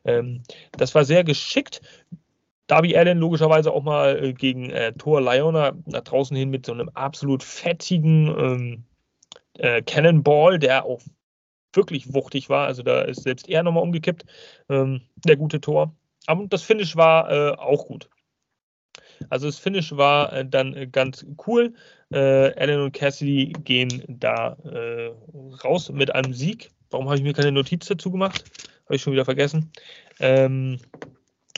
[0.04, 1.82] Ähm, das war sehr geschickt
[2.68, 6.74] Darby Allen logischerweise auch mal äh, gegen äh, Thor Liona nach draußen hin mit so
[6.74, 8.84] einem absolut fettigen ähm,
[9.58, 11.02] äh, Cannonball, der auch
[11.76, 12.68] wirklich wuchtig war.
[12.68, 14.26] Also da ist selbst er nochmal umgekippt,
[14.70, 15.96] ähm, der gute Tor.
[16.28, 18.10] Aber das Finish war äh, auch gut.
[19.30, 21.74] Also das Finish war äh, dann ganz cool.
[22.12, 25.12] Äh, Allen und Cassidy gehen da äh,
[25.64, 26.72] raus mit einem Sieg.
[26.90, 28.44] Warum habe ich mir keine Notiz dazu gemacht?
[28.86, 29.72] Habe ich schon wieder vergessen.
[30.20, 30.80] Ähm,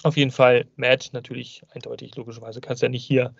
[0.03, 2.61] auf jeden Fall Match natürlich eindeutig, logischerweise.
[2.61, 3.33] Kannst ja nicht hier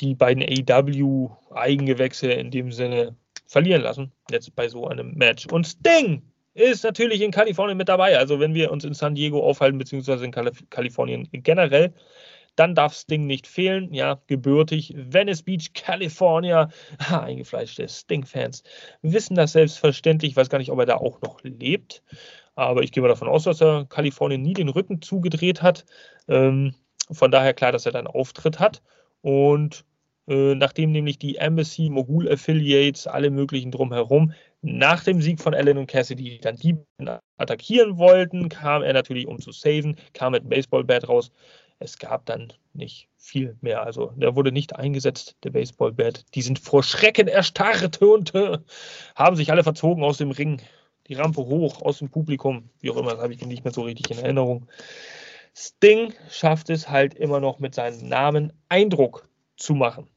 [0.00, 3.16] die beiden AEW-Eigengewächse in dem Sinne
[3.46, 5.46] verlieren lassen, jetzt bei so einem Match.
[5.46, 6.22] Und Sting
[6.54, 8.18] ist natürlich in Kalifornien mit dabei.
[8.18, 11.92] Also wenn wir uns in San Diego aufhalten, beziehungsweise in Kalif Kalifornien generell,
[12.56, 13.92] dann darf Sting nicht fehlen.
[13.92, 16.68] Ja, gebürtig Venice Beach, California.
[17.00, 18.62] Ha, eingefleischte Sting-Fans
[19.02, 20.32] wissen das selbstverständlich.
[20.32, 22.02] Ich weiß gar nicht, ob er da auch noch lebt.
[22.54, 25.84] Aber ich gehe mal davon aus, dass er Kalifornien nie den Rücken zugedreht hat.
[26.28, 26.74] Ähm,
[27.10, 28.80] von daher klar, dass er da einen Auftritt hat.
[29.22, 29.84] Und
[30.26, 35.86] nachdem nämlich die Embassy, Mogul Affiliates, alle möglichen drumherum nach dem Sieg von Allen und
[35.86, 36.76] Cassidy dann die
[37.36, 41.30] attackieren wollten, kam er natürlich, um zu saven, kam mit einem Baseballbat raus.
[41.78, 43.82] Es gab dann nicht viel mehr.
[43.82, 46.24] Also der wurde nicht eingesetzt, der Baseballbat.
[46.34, 48.58] Die sind vor Schrecken erstarrt und äh,
[49.14, 50.62] haben sich alle verzogen aus dem Ring.
[51.08, 53.82] Die Rampe hoch aus dem Publikum, wie auch immer, das habe ich nicht mehr so
[53.82, 54.66] richtig in Erinnerung.
[55.54, 60.08] Sting schafft es halt immer noch mit seinem Namen Eindruck zu machen.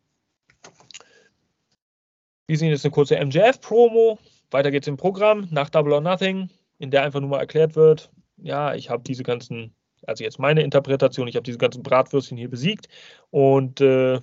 [2.47, 4.17] Wir sehen jetzt eine kurze MJF-Promo.
[4.51, 8.09] Weiter geht's im Programm nach Double or Nothing, in der einfach nur mal erklärt wird,
[8.37, 9.73] ja, ich habe diese ganzen,
[10.05, 12.87] also jetzt meine Interpretation, ich habe diese ganzen Bratwürstchen hier besiegt
[13.31, 14.21] und äh,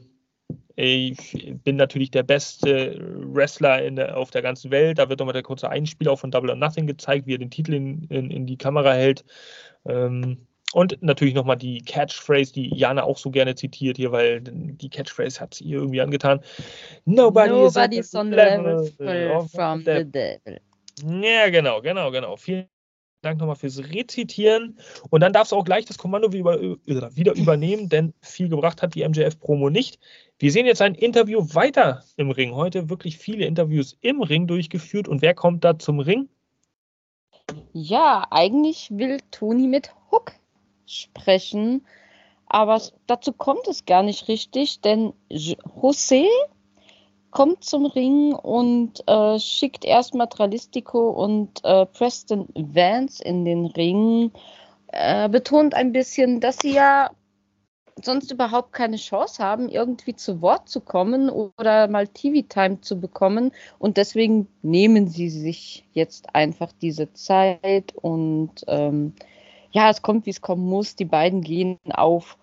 [0.76, 2.98] ich bin natürlich der beste
[3.32, 4.98] Wrestler der, auf der ganzen Welt.
[4.98, 7.74] Da wird nochmal der kurze Einspieler von Double or Nothing gezeigt, wie er den Titel
[7.74, 9.24] in, in, in die Kamera hält.
[9.86, 14.88] Ähm, und natürlich nochmal die Catchphrase, die Jana auch so gerne zitiert hier, weil die
[14.88, 16.40] Catchphrase hat sie ihr irgendwie angetan.
[17.04, 20.60] Nobody Nobody's on the level, level from the devil.
[21.04, 22.36] Ja, genau, genau, genau.
[22.36, 22.66] Vielen
[23.22, 24.76] Dank nochmal fürs Rezitieren.
[25.10, 28.96] Und dann darfst du auch gleich das Kommando wieder, wieder übernehmen, denn viel gebracht hat
[28.96, 30.00] die MJF-Promo nicht.
[30.40, 32.52] Wir sehen jetzt ein Interview weiter im Ring.
[32.52, 35.06] Heute wirklich viele Interviews im Ring durchgeführt.
[35.06, 36.28] Und wer kommt da zum Ring?
[37.72, 40.32] Ja, eigentlich will Toni mit Hook
[40.86, 41.86] sprechen.
[42.46, 46.26] Aber dazu kommt es gar nicht richtig, denn José
[47.30, 54.30] kommt zum Ring und äh, schickt erstmal Tralistico und äh, Preston Vance in den Ring.
[54.88, 57.10] Äh, betont ein bisschen, dass sie ja
[58.02, 63.52] sonst überhaupt keine Chance haben, irgendwie zu Wort zu kommen oder mal TV-Time zu bekommen.
[63.78, 69.14] Und deswegen nehmen sie sich jetzt einfach diese Zeit und ähm,
[69.74, 70.94] ja, es kommt, wie es kommen muss.
[70.94, 72.38] Die beiden gehen auf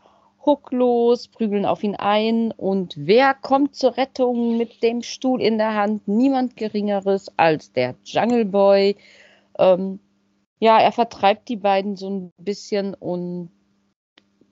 [0.46, 5.58] Hook los, prügeln auf ihn ein und wer kommt zur Rettung mit dem Stuhl in
[5.58, 6.08] der Hand?
[6.08, 8.98] Niemand Geringeres als der Jungle Boy.
[9.58, 10.00] Ähm,
[10.60, 13.50] ja, er vertreibt die beiden so ein bisschen und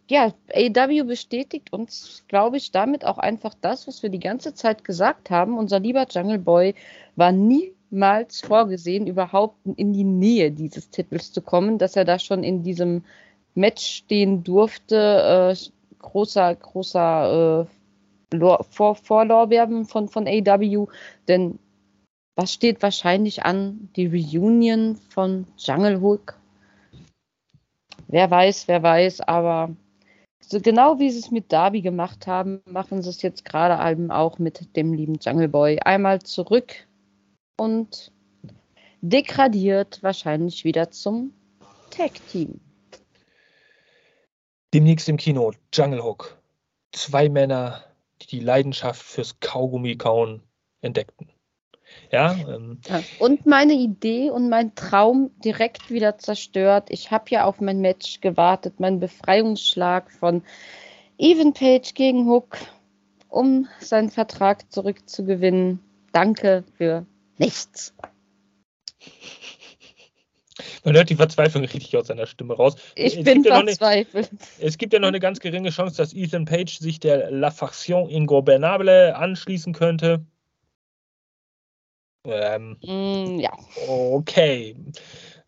[0.10, 4.84] ja, AW bestätigt uns, glaube ich, damit auch einfach das, was wir die ganze Zeit
[4.84, 5.58] gesagt haben.
[5.58, 6.76] Unser lieber Jungle Boy
[7.16, 12.20] war nie niemals vorgesehen, überhaupt in die Nähe dieses Titels zu kommen, dass er da
[12.20, 13.04] schon in diesem
[13.56, 15.56] Match stehen durfte.
[15.56, 17.68] Äh, großer, großer
[18.32, 18.38] äh,
[18.70, 20.88] Vor Vorlorbeeren von, von AW,
[21.28, 21.60] denn
[22.36, 23.90] was steht wahrscheinlich an?
[23.96, 26.40] Die Reunion von Jungle Hook?
[28.08, 29.76] Wer weiß, wer weiß, aber
[30.40, 33.78] so genau wie sie es mit Darby gemacht haben, machen sie es jetzt gerade
[34.12, 35.80] auch mit dem lieben Jungle Boy.
[35.84, 36.88] Einmal zurück
[37.60, 38.12] und
[39.02, 41.34] degradiert wahrscheinlich wieder zum
[41.92, 42.60] Tag-Team.
[44.74, 46.38] Demnächst im Kino Jungle Hook.
[46.92, 47.84] Zwei Männer,
[48.22, 50.44] die die Leidenschaft fürs Kaugummi-Kauen
[50.82, 51.30] entdeckten.
[52.12, 52.80] Ja, ähm,
[53.18, 56.90] und meine Idee und mein Traum direkt wieder zerstört.
[56.90, 60.44] Ich habe ja auf mein Match gewartet, meinen Befreiungsschlag von
[61.18, 62.58] Even Page gegen Hook,
[63.28, 65.80] um seinen Vertrag zurückzugewinnen.
[66.12, 67.06] Danke für
[67.40, 67.94] nichts.
[70.84, 72.76] Man hört die Verzweiflung richtig aus seiner Stimme raus.
[72.96, 74.30] Ich es bin verzweifelt.
[74.32, 77.32] Ja eine, es gibt ja noch eine ganz geringe Chance, dass Ethan Page sich der
[77.32, 80.26] La Faction Ingobernable anschließen könnte.
[82.26, 83.52] Ähm, mm, ja.
[83.88, 84.76] Okay.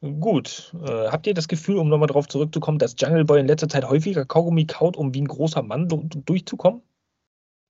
[0.01, 0.73] Gut.
[0.83, 3.87] Äh, habt ihr das Gefühl, um nochmal darauf zurückzukommen, dass Jungle Boy in letzter Zeit
[3.87, 6.81] häufiger Kaugummi kaut, um wie ein großer Mann durchzukommen?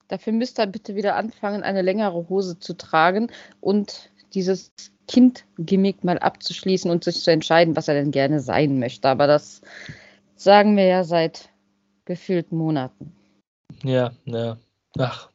[0.07, 4.71] Dafür müsst ihr bitte wieder anfangen, eine längere Hose zu tragen und dieses
[5.07, 9.09] Kind-Gimmick mal abzuschließen und sich zu entscheiden, was er denn gerne sein möchte.
[9.09, 9.61] Aber das
[10.35, 11.49] sagen wir ja seit
[12.05, 13.13] gefühlten Monaten.
[13.83, 14.57] Ja, ja.
[14.97, 15.29] Ach.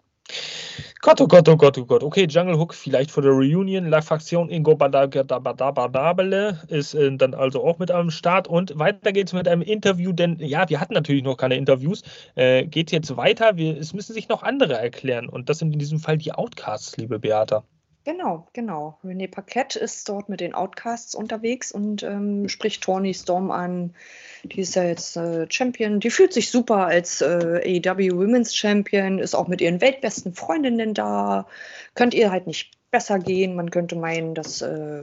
[1.03, 2.03] Gott, oh Gott, oh Gott, oh Gott.
[2.03, 3.89] Okay, Jungle Hook vielleicht für der Reunion.
[3.89, 8.49] La Fraktion Ingo Badabadabadabale ist äh, dann also auch mit am Start.
[8.49, 12.03] Und weiter geht's mit einem Interview, denn ja, wir hatten natürlich noch keine Interviews.
[12.35, 13.57] Äh, geht jetzt weiter.
[13.57, 15.29] Wir, es müssen sich noch andere erklären.
[15.29, 17.63] Und das sind in diesem Fall die Outcasts, liebe Beata.
[18.07, 18.97] Genau, genau.
[19.03, 23.97] René Paquette ist dort mit den Outcasts unterwegs und ähm, spricht Tony Storm an.
[24.45, 25.99] Die ist ja jetzt äh, Champion.
[25.99, 30.95] Die fühlt sich super als äh, AEW Women's Champion, ist auch mit ihren weltbesten Freundinnen
[30.95, 31.49] da.
[31.97, 33.57] Könnt ihr halt nicht besser gehen.
[33.57, 35.01] Man könnte meinen, dass, äh,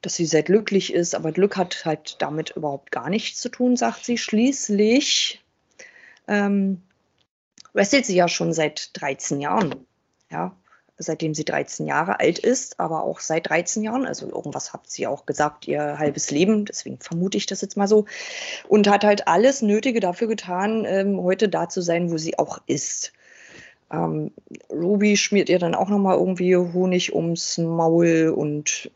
[0.00, 3.76] dass sie sehr glücklich ist, aber Glück hat halt damit überhaupt gar nichts zu tun,
[3.76, 4.16] sagt sie.
[4.16, 5.44] Schließlich
[6.28, 6.80] ähm,
[7.74, 9.86] wrestelt sie ja schon seit 13 Jahren.
[10.30, 10.56] Ja,
[11.02, 14.06] seitdem sie 13 Jahre alt ist, aber auch seit 13 Jahren.
[14.06, 17.88] Also irgendwas hat sie auch gesagt, ihr halbes Leben, deswegen vermute ich das jetzt mal
[17.88, 18.06] so.
[18.68, 22.60] Und hat halt alles Nötige dafür getan, ähm, heute da zu sein, wo sie auch
[22.66, 23.12] ist.
[23.92, 24.30] Ähm,
[24.70, 28.90] Ruby schmiert ihr dann auch nochmal irgendwie Honig ums Maul und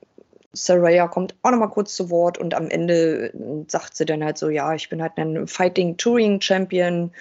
[0.52, 4.24] Saraya kommt auch noch mal kurz zu Wort und am Ende äh, sagt sie dann
[4.24, 7.12] halt so, ja, ich bin halt ein Fighting Touring Champion.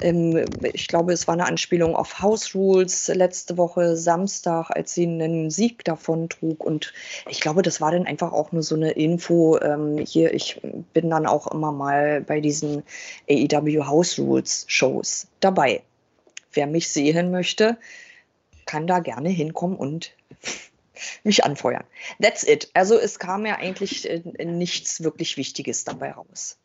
[0.00, 5.04] Ähm, ich glaube, es war eine Anspielung auf House Rules letzte Woche Samstag, als sie
[5.04, 6.92] einen Sieg davon trug und
[7.28, 9.58] ich glaube, das war dann einfach auch nur so eine Info.
[9.60, 10.60] Ähm, hier, ich
[10.92, 12.82] bin dann auch immer mal bei diesen
[13.28, 15.82] AEW House Rules Shows dabei.
[16.52, 17.76] Wer mich sehen möchte,
[18.66, 20.12] kann da gerne hinkommen und
[21.24, 21.84] mich anfeuern.
[22.20, 22.70] That's it.
[22.74, 26.59] Also es kam ja eigentlich äh, nichts wirklich Wichtiges dabei raus.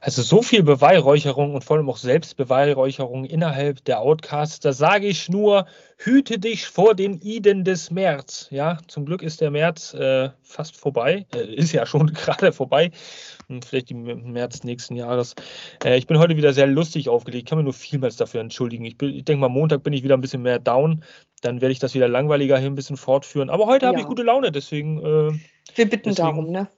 [0.00, 5.28] Also so viel Beweihräucherung und vor allem auch Selbstbeweihräucherung innerhalb der Outcasts, da sage ich
[5.28, 5.66] nur,
[5.98, 8.48] hüte dich vor den Iden des März.
[8.50, 12.90] Ja, zum Glück ist der März äh, fast vorbei, äh, ist ja schon gerade vorbei,
[13.48, 15.34] hm, vielleicht im März nächsten Jahres.
[15.82, 18.84] Äh, ich bin heute wieder sehr lustig aufgelegt, ich kann mir nur vielmals dafür entschuldigen.
[18.84, 21.02] Ich, ich denke mal, Montag bin ich wieder ein bisschen mehr down,
[21.40, 23.50] dann werde ich das wieder langweiliger hier ein bisschen fortführen.
[23.50, 23.92] Aber heute ja.
[23.92, 24.98] habe ich gute Laune, deswegen.
[24.98, 25.32] Äh,
[25.74, 26.68] Wir bitten deswegen, darum, ne?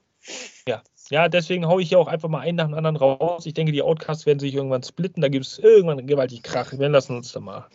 [0.67, 3.45] Ja, ja, deswegen haue ich hier auch einfach mal einen nach dem anderen raus.
[3.45, 5.21] Ich denke, die Outcasts werden sich irgendwann splitten.
[5.21, 6.71] Da gibt es irgendwann gewaltig Krach.
[6.77, 7.67] Wir lassen uns da mal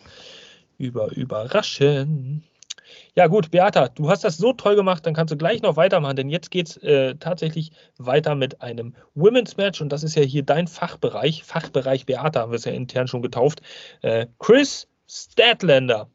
[0.77, 2.43] über, überraschen.
[3.15, 6.15] Ja, gut, Beata, du hast das so toll gemacht, dann kannst du gleich noch weitermachen,
[6.15, 10.21] denn jetzt geht es äh, tatsächlich weiter mit einem Women's Match und das ist ja
[10.21, 11.43] hier dein Fachbereich.
[11.43, 13.61] Fachbereich Beata haben wir es ja intern schon getauft.
[14.01, 16.09] Äh, Chris Statlander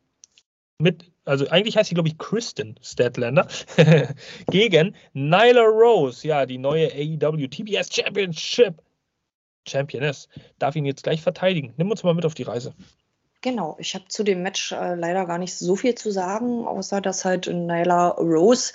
[0.79, 3.47] mit also eigentlich heißt sie, glaube ich, Kristen Statlander,
[4.51, 8.83] gegen Nyla Rose, ja, die neue AEW TBS Championship
[9.67, 10.29] Championess,
[10.59, 11.73] darf ihn jetzt gleich verteidigen.
[11.77, 12.75] Nimm uns mal mit auf die Reise.
[13.43, 17.01] Genau, ich habe zu dem Match äh, leider gar nicht so viel zu sagen, außer
[17.01, 18.73] dass halt Nyla Rose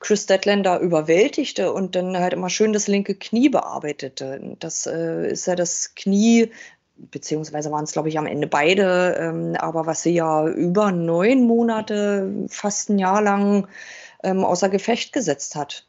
[0.00, 4.56] Chris Statlander überwältigte und dann halt immer schön das linke Knie bearbeitete.
[4.58, 6.50] Das äh, ist ja das Knie,
[6.96, 11.46] beziehungsweise waren es, glaube ich, am Ende beide, ähm, aber was sie ja über neun
[11.46, 13.68] Monate, fast ein Jahr lang
[14.22, 15.86] ähm, außer Gefecht gesetzt hat.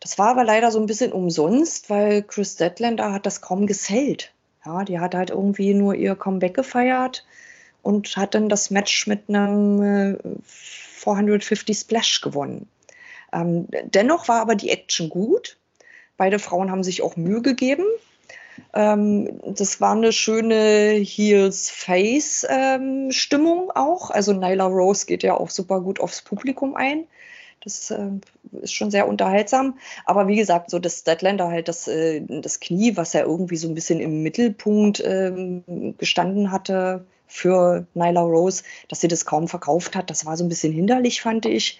[0.00, 4.32] Das war aber leider so ein bisschen umsonst, weil Chris Deadlander hat das kaum gesellt.
[4.64, 7.24] Ja, die hat halt irgendwie nur ihr Comeback gefeiert
[7.82, 9.82] und hat dann das Match mit einem
[10.14, 12.68] äh, 450 Splash gewonnen.
[13.32, 15.56] Ähm, dennoch war aber die Action gut.
[16.16, 17.84] Beide Frauen haben sich auch Mühe gegeben.
[18.74, 24.10] Ähm, das war eine schöne Heels-Face-Stimmung ähm, auch.
[24.10, 27.04] Also Nyla Rose geht ja auch super gut aufs Publikum ein.
[27.60, 28.10] Das äh,
[28.62, 29.78] ist schon sehr unterhaltsam.
[30.04, 33.68] Aber wie gesagt, so das Statlander halt das, äh, das Knie, was ja irgendwie so
[33.68, 35.62] ein bisschen im Mittelpunkt äh,
[35.98, 40.48] gestanden hatte für Nyla Rose, dass sie das kaum verkauft hat, das war so ein
[40.48, 41.78] bisschen hinderlich, fand ich.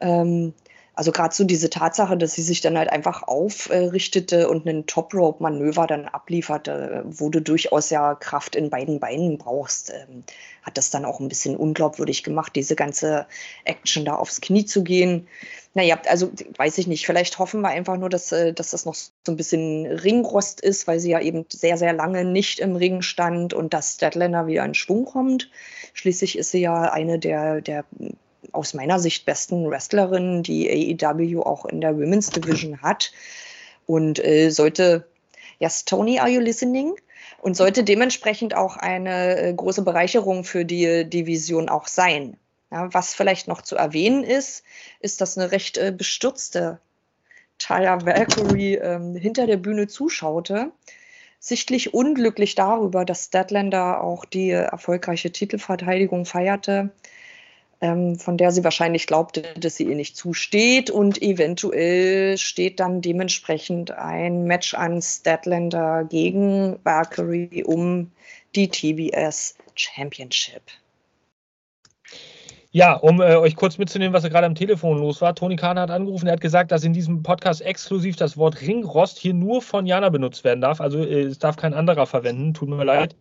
[0.00, 0.54] Ähm,
[0.94, 5.86] also gerade so diese Tatsache, dass sie sich dann halt einfach aufrichtete und einen Top-Rope-Manöver
[5.86, 10.24] dann ablieferte, wo du durchaus ja Kraft in beiden Beinen brauchst, ähm,
[10.62, 13.26] hat das dann auch ein bisschen unglaubwürdig gemacht, diese ganze
[13.64, 15.28] Action da aufs Knie zu gehen.
[15.72, 18.94] Naja, also weiß ich nicht, vielleicht hoffen wir einfach nur, dass, äh, dass das noch
[18.94, 23.00] so ein bisschen Ringrost ist, weil sie ja eben sehr, sehr lange nicht im Ring
[23.00, 25.50] stand und dass Statlander wieder in Schwung kommt.
[25.94, 27.86] Schließlich ist sie ja eine der, der
[28.50, 33.12] aus meiner Sicht besten Wrestlerinnen, die AEW auch in der Women's Division hat.
[33.86, 35.06] Und äh, sollte,
[35.58, 36.94] yes, Tony, are you listening?
[37.40, 42.36] Und sollte dementsprechend auch eine äh, große Bereicherung für die Division auch sein.
[42.70, 44.64] Ja, was vielleicht noch zu erwähnen ist,
[45.00, 46.80] ist, dass eine recht äh, bestürzte
[47.58, 50.72] Taya Valkyrie ähm, hinter der Bühne zuschaute,
[51.38, 56.90] sichtlich unglücklich darüber, dass Statlander auch die erfolgreiche Titelverteidigung feierte
[57.82, 60.88] ähm, von der sie wahrscheinlich glaubte, dass sie ihr nicht zusteht.
[60.88, 68.10] Und eventuell steht dann dementsprechend ein Match an Statlander gegen Valkyrie um
[68.54, 70.62] die TBS Championship.
[72.70, 75.34] Ja, um äh, euch kurz mitzunehmen, was gerade am Telefon los war.
[75.34, 79.18] Toni Kahn hat angerufen, er hat gesagt, dass in diesem Podcast exklusiv das Wort Ringrost
[79.18, 80.80] hier nur von Jana benutzt werden darf.
[80.80, 82.54] Also äh, es darf kein anderer verwenden.
[82.54, 83.14] Tut mir leid.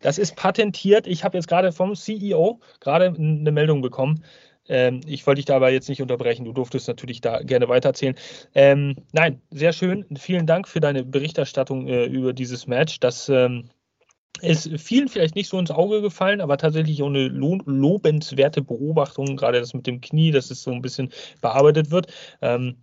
[0.00, 1.06] Das ist patentiert.
[1.06, 4.24] Ich habe jetzt gerade vom CEO gerade eine Meldung bekommen.
[4.68, 6.44] Ähm, ich wollte dich dabei jetzt nicht unterbrechen.
[6.44, 8.14] Du durftest natürlich da gerne weitererzählen.
[8.54, 10.06] Ähm, nein, sehr schön.
[10.16, 13.00] Vielen Dank für deine Berichterstattung äh, über dieses Match.
[13.00, 13.70] Das ähm,
[14.40, 19.36] ist vielen vielleicht nicht so ins Auge gefallen, aber tatsächlich auch eine lo lobenswerte Beobachtung,
[19.36, 22.06] gerade das mit dem Knie, dass es so ein bisschen bearbeitet wird.
[22.40, 22.76] Ähm,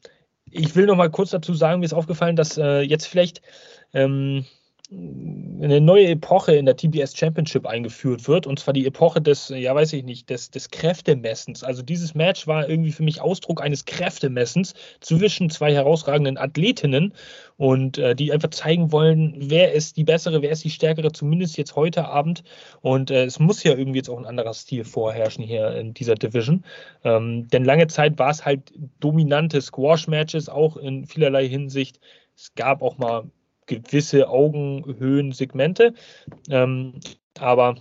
[0.51, 3.41] ich will noch mal kurz dazu sagen, mir ist aufgefallen, dass äh, jetzt vielleicht
[3.93, 4.45] ähm,
[4.91, 9.75] eine neue Epoche in der TBS Championship eingeführt wird, und zwar die Epoche des, ja
[9.75, 11.63] weiß ich nicht, des, des Kräftemessens.
[11.63, 17.13] Also dieses Match war irgendwie für mich Ausdruck eines Kräftemessens zwischen zwei herausragenden Athletinnen
[17.57, 21.57] und äh, die einfach zeigen wollen, wer ist die bessere, wer ist die stärkere, zumindest
[21.57, 22.43] jetzt heute Abend.
[22.81, 26.15] Und äh, es muss ja irgendwie jetzt auch ein anderer Stil vorherrschen hier in dieser
[26.15, 26.65] Division.
[27.03, 31.99] Ähm, denn lange Zeit war es halt dominante Squash-Matches, auch in vielerlei Hinsicht.
[32.35, 33.29] Es gab auch mal
[33.69, 35.93] gewisse Augenhöhen-Segmente.
[36.49, 36.99] Ähm,
[37.39, 37.75] aber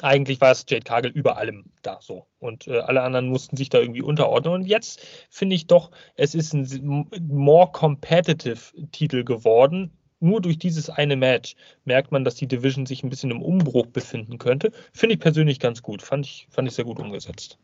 [0.00, 2.26] eigentlich war es Jade Kagel über allem da so.
[2.40, 4.54] Und äh, alle anderen mussten sich da irgendwie unterordnen.
[4.54, 5.00] Und jetzt
[5.30, 8.58] finde ich doch, es ist ein more competitive
[8.90, 9.92] Titel geworden.
[10.18, 13.86] Nur durch dieses eine Match merkt man, dass die Division sich ein bisschen im Umbruch
[13.86, 14.72] befinden könnte.
[14.92, 16.02] Finde ich persönlich ganz gut.
[16.02, 17.58] Fand ich, fand ich sehr gut umgesetzt.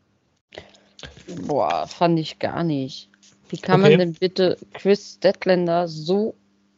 [1.47, 3.09] Boah, fand ich gar nicht.
[3.49, 3.89] Wie kann okay.
[3.89, 6.35] man denn bitte Chris Statlander so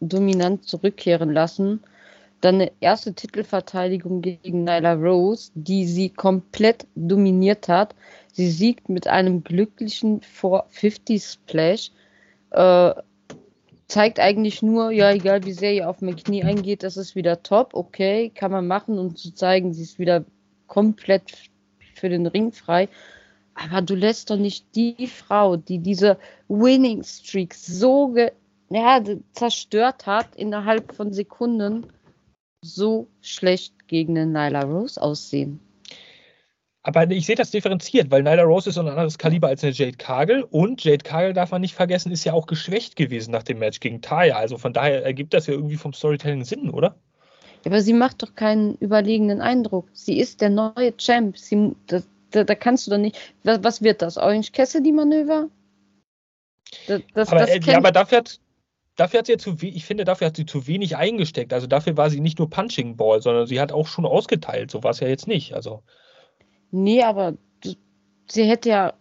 [0.10, 1.82] dominant zurückkehren lassen.
[2.42, 7.96] Dann eine erste Titelverteidigung gegen Nyla Rose, die sie komplett dominiert hat.
[8.34, 11.92] Sie siegt mit einem glücklichen 450 Splash.
[12.52, 12.94] Äh,
[13.88, 17.44] zeigt eigentlich nur, ja, egal wie sehr ihr auf mein Knie eingeht, das ist wieder
[17.44, 20.26] top, okay, kann man machen, um zu zeigen, sie ist wieder
[20.68, 21.32] komplett
[21.94, 22.90] für den Ring frei.
[23.56, 28.16] Aber du lässt doch nicht die Frau, die diese Winning Streak so
[28.70, 29.02] ja,
[29.34, 31.88] zerstört hat, innerhalb von Sekunden
[32.62, 35.60] so schlecht gegen den Nyla Rose aussehen.
[36.86, 39.98] Aber ich sehe das differenziert, weil Nyla Rose ist ein anderes Kaliber als eine Jade
[39.98, 43.60] Kagel und Jade Kagel, darf man nicht vergessen, ist ja auch geschwächt gewesen nach dem
[43.60, 44.36] Match gegen Taya.
[44.36, 46.96] Also von daher ergibt das ja irgendwie vom Storytelling Sinn, oder?
[47.66, 49.88] Aber sie macht doch keinen überlegenen Eindruck.
[49.94, 51.38] Sie ist der neue Champ.
[51.38, 52.02] Sie, da,
[52.32, 53.18] da, da kannst du doch nicht.
[53.44, 54.18] Was, was wird das?
[54.18, 55.48] Orange Cassidy-Manöver?
[56.88, 58.40] Das, das, aber, das äh, ja, aber dafür hat,
[58.96, 61.54] dafür hat sie ja zu ich finde, dafür hat sie zu wenig eingesteckt.
[61.54, 64.72] Also dafür war sie nicht nur Punching Ball, sondern sie hat auch schon ausgeteilt.
[64.72, 65.54] So war es ja jetzt nicht.
[65.54, 65.84] Also.
[66.72, 67.36] Nee, aber
[68.28, 68.94] sie hätte ja,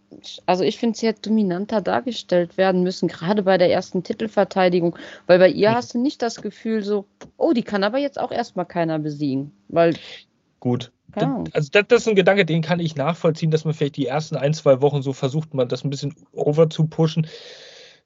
[0.47, 4.97] also ich finde, sie hätte dominanter dargestellt werden müssen, gerade bei der ersten Titelverteidigung.
[5.27, 5.75] Weil bei ihr mhm.
[5.75, 9.53] hast du nicht das Gefühl so, oh, die kann aber jetzt auch erstmal keiner besiegen.
[9.69, 9.95] Weil.
[10.61, 10.93] Gut.
[11.17, 11.45] Ja.
[11.53, 14.37] Also das, das, ist ein Gedanke, den kann ich nachvollziehen, dass man vielleicht die ersten
[14.37, 17.27] ein, zwei Wochen so versucht, man das ein bisschen over zu pushen.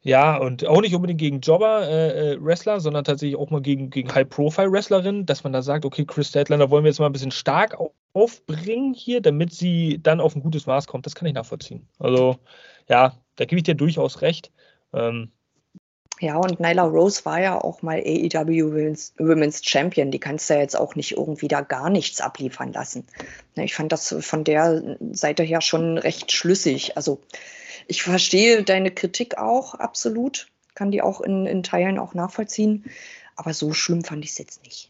[0.03, 4.15] Ja, und auch nicht unbedingt gegen Jobber-Wrestler, äh, äh sondern tatsächlich auch mal gegen, gegen
[4.15, 7.77] High-Profile-Wrestlerinnen, dass man da sagt, okay, Chris Statlander wollen wir jetzt mal ein bisschen stark
[8.13, 11.07] aufbringen hier, damit sie dann auf ein gutes Maß kommt.
[11.07, 11.89] Das kann ich nachvollziehen.
[11.99, 12.37] Also,
[12.89, 14.53] ja, da gebe ich dir durchaus recht.
[14.93, 15.33] Ähm,
[16.21, 20.11] ja, und Nyla Rose war ja auch mal AEW Women's, Women's, Champion.
[20.11, 23.07] Die kannst du ja jetzt auch nicht irgendwie da gar nichts abliefern lassen.
[23.55, 26.97] Ne, ich fand das von der Seite her schon recht schlüssig.
[26.97, 27.21] Also
[27.87, 32.85] ich verstehe deine Kritik auch absolut, kann die auch in, in Teilen auch nachvollziehen,
[33.37, 34.89] aber so schlimm fand ich es jetzt nicht.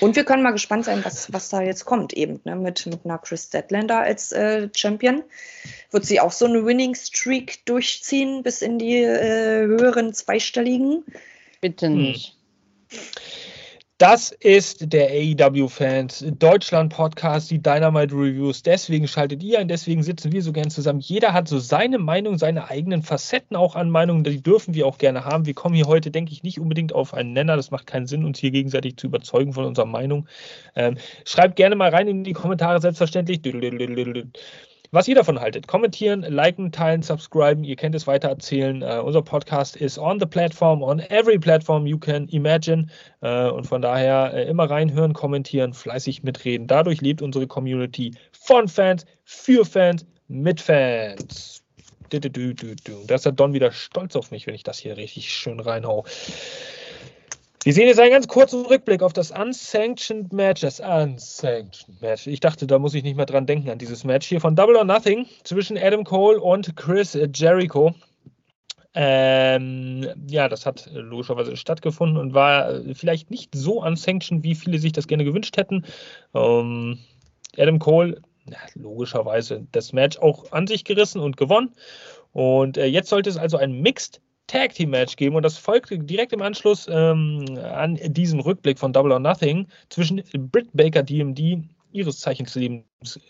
[0.00, 2.54] Und wir können mal gespannt sein, was, was da jetzt kommt, eben ne?
[2.54, 5.24] mit, mit einer Chris Statlander als äh, Champion.
[5.90, 11.04] Wird sie auch so eine Winning Streak durchziehen bis in die äh, höheren zweistelligen?
[11.60, 12.36] Bitte nicht.
[12.90, 12.98] Hm.
[14.06, 18.62] Das ist der AEW Fans Deutschland Podcast, die Dynamite Reviews.
[18.62, 21.00] Deswegen schaltet ihr ein, deswegen sitzen wir so gern zusammen.
[21.00, 24.98] Jeder hat so seine Meinung, seine eigenen Facetten auch an Meinungen, die dürfen wir auch
[24.98, 25.46] gerne haben.
[25.46, 27.56] Wir kommen hier heute, denke ich, nicht unbedingt auf einen Nenner.
[27.56, 30.28] Das macht keinen Sinn, uns hier gegenseitig zu überzeugen von unserer Meinung.
[30.76, 33.40] Ähm, schreibt gerne mal rein in die Kommentare, selbstverständlich
[34.94, 35.66] was ihr davon haltet.
[35.66, 37.64] Kommentieren, liken, teilen, subscriben.
[37.64, 38.82] Ihr kennt es weitererzählen.
[38.82, 42.86] Uh, unser Podcast ist on the platform, on every platform you can imagine.
[43.20, 46.68] Uh, und von daher uh, immer reinhören, kommentieren, fleißig mitreden.
[46.68, 51.62] Dadurch lebt unsere Community von Fans, für Fans, mit Fans.
[52.10, 52.18] Da
[53.16, 56.04] ist der Don wieder stolz auf mich, wenn ich das hier richtig schön reinhau.
[57.64, 60.60] Wir sehen jetzt einen ganz kurzen Rückblick auf das Unsanctioned Match.
[60.60, 62.26] Das Unsanctioned Match.
[62.26, 64.76] Ich dachte, da muss ich nicht mehr dran denken an dieses Match hier von Double
[64.76, 67.94] or Nothing zwischen Adam Cole und Chris Jericho.
[68.92, 74.92] Ähm, ja, das hat logischerweise stattgefunden und war vielleicht nicht so unsanctioned, wie viele sich
[74.92, 75.86] das gerne gewünscht hätten.
[76.34, 76.98] Ähm,
[77.56, 81.70] Adam Cole, ja, logischerweise das Match auch an sich gerissen und gewonnen.
[82.32, 84.20] Und äh, jetzt sollte es also ein Mixed
[84.54, 88.92] Tag Team Match geben und das folgte direkt im Anschluss ähm, an diesem Rückblick von
[88.92, 92.56] Double or Nothing zwischen Britt Baker DMD ihres Zeichens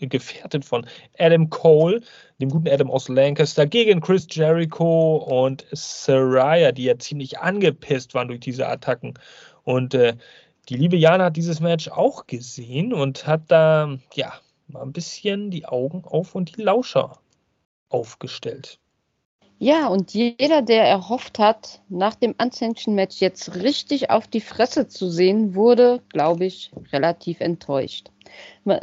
[0.01, 0.85] gefährdet von
[1.17, 2.01] Adam Cole,
[2.39, 8.27] dem guten Adam aus Lancaster, gegen Chris Jericho und Saraya, die ja ziemlich angepisst waren
[8.27, 9.15] durch diese Attacken.
[9.63, 10.15] Und äh,
[10.69, 14.31] die liebe Jana hat dieses Match auch gesehen und hat da, ja,
[14.67, 17.17] mal ein bisschen die Augen auf und die Lauscher
[17.89, 18.79] aufgestellt.
[19.57, 25.09] Ja, und jeder, der erhofft hat, nach dem Unsanctioned-Match jetzt richtig auf die Fresse zu
[25.09, 28.11] sehen, wurde, glaube ich, relativ enttäuscht.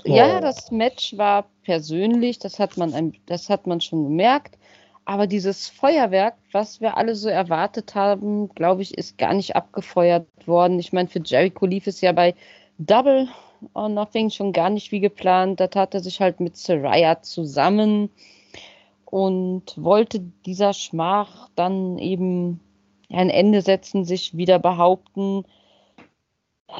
[0.04, 0.40] Ja, oh.
[0.40, 4.56] das Match war persönlich, das hat man, das hat man schon gemerkt.
[5.04, 10.26] Aber dieses Feuerwerk, was wir alle so erwartet haben, glaube ich, ist gar nicht abgefeuert
[10.46, 10.78] worden.
[10.78, 12.34] Ich meine, für Jericho lief es ja bei
[12.78, 13.28] Double
[13.74, 15.58] or Nothing schon gar nicht wie geplant.
[15.60, 18.10] Da tat er sich halt mit Saraya zusammen
[19.12, 22.60] und wollte dieser Schmach dann eben
[23.10, 25.44] ein Ende setzen, sich wieder behaupten.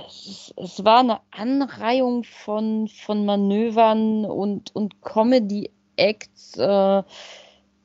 [0.07, 7.03] Es, es war eine Anreihung von, von Manövern und, und Comedy-Acts, äh,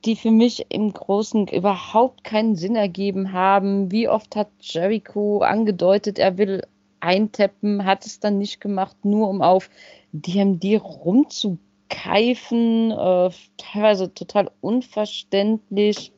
[0.05, 3.91] die für mich im Großen überhaupt keinen Sinn ergeben haben.
[3.91, 6.65] Wie oft hat Jericho angedeutet, er will
[7.01, 9.69] eintappen, hat es dann nicht gemacht, nur um auf
[10.13, 16.11] DMD rumzugehen Keifen, äh, teilweise total unverständlich.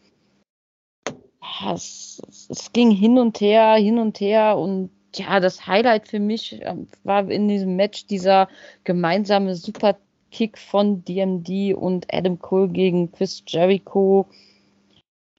[1.74, 6.62] Es, es, ging hin und her, hin und her und ja, das Highlight für mich
[6.62, 8.48] äh, war in diesem Match dieser
[8.84, 14.28] gemeinsame Superkick von DMD und Adam Cole gegen Chris Jericho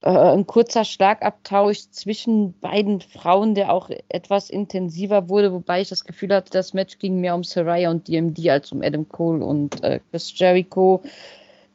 [0.01, 6.05] äh, ein kurzer Schlagabtausch zwischen beiden Frauen, der auch etwas intensiver wurde, wobei ich das
[6.05, 9.83] Gefühl hatte, das Match ging mehr um Saraya und DMD als um Adam Cole und
[9.83, 11.01] äh, Chris Jericho,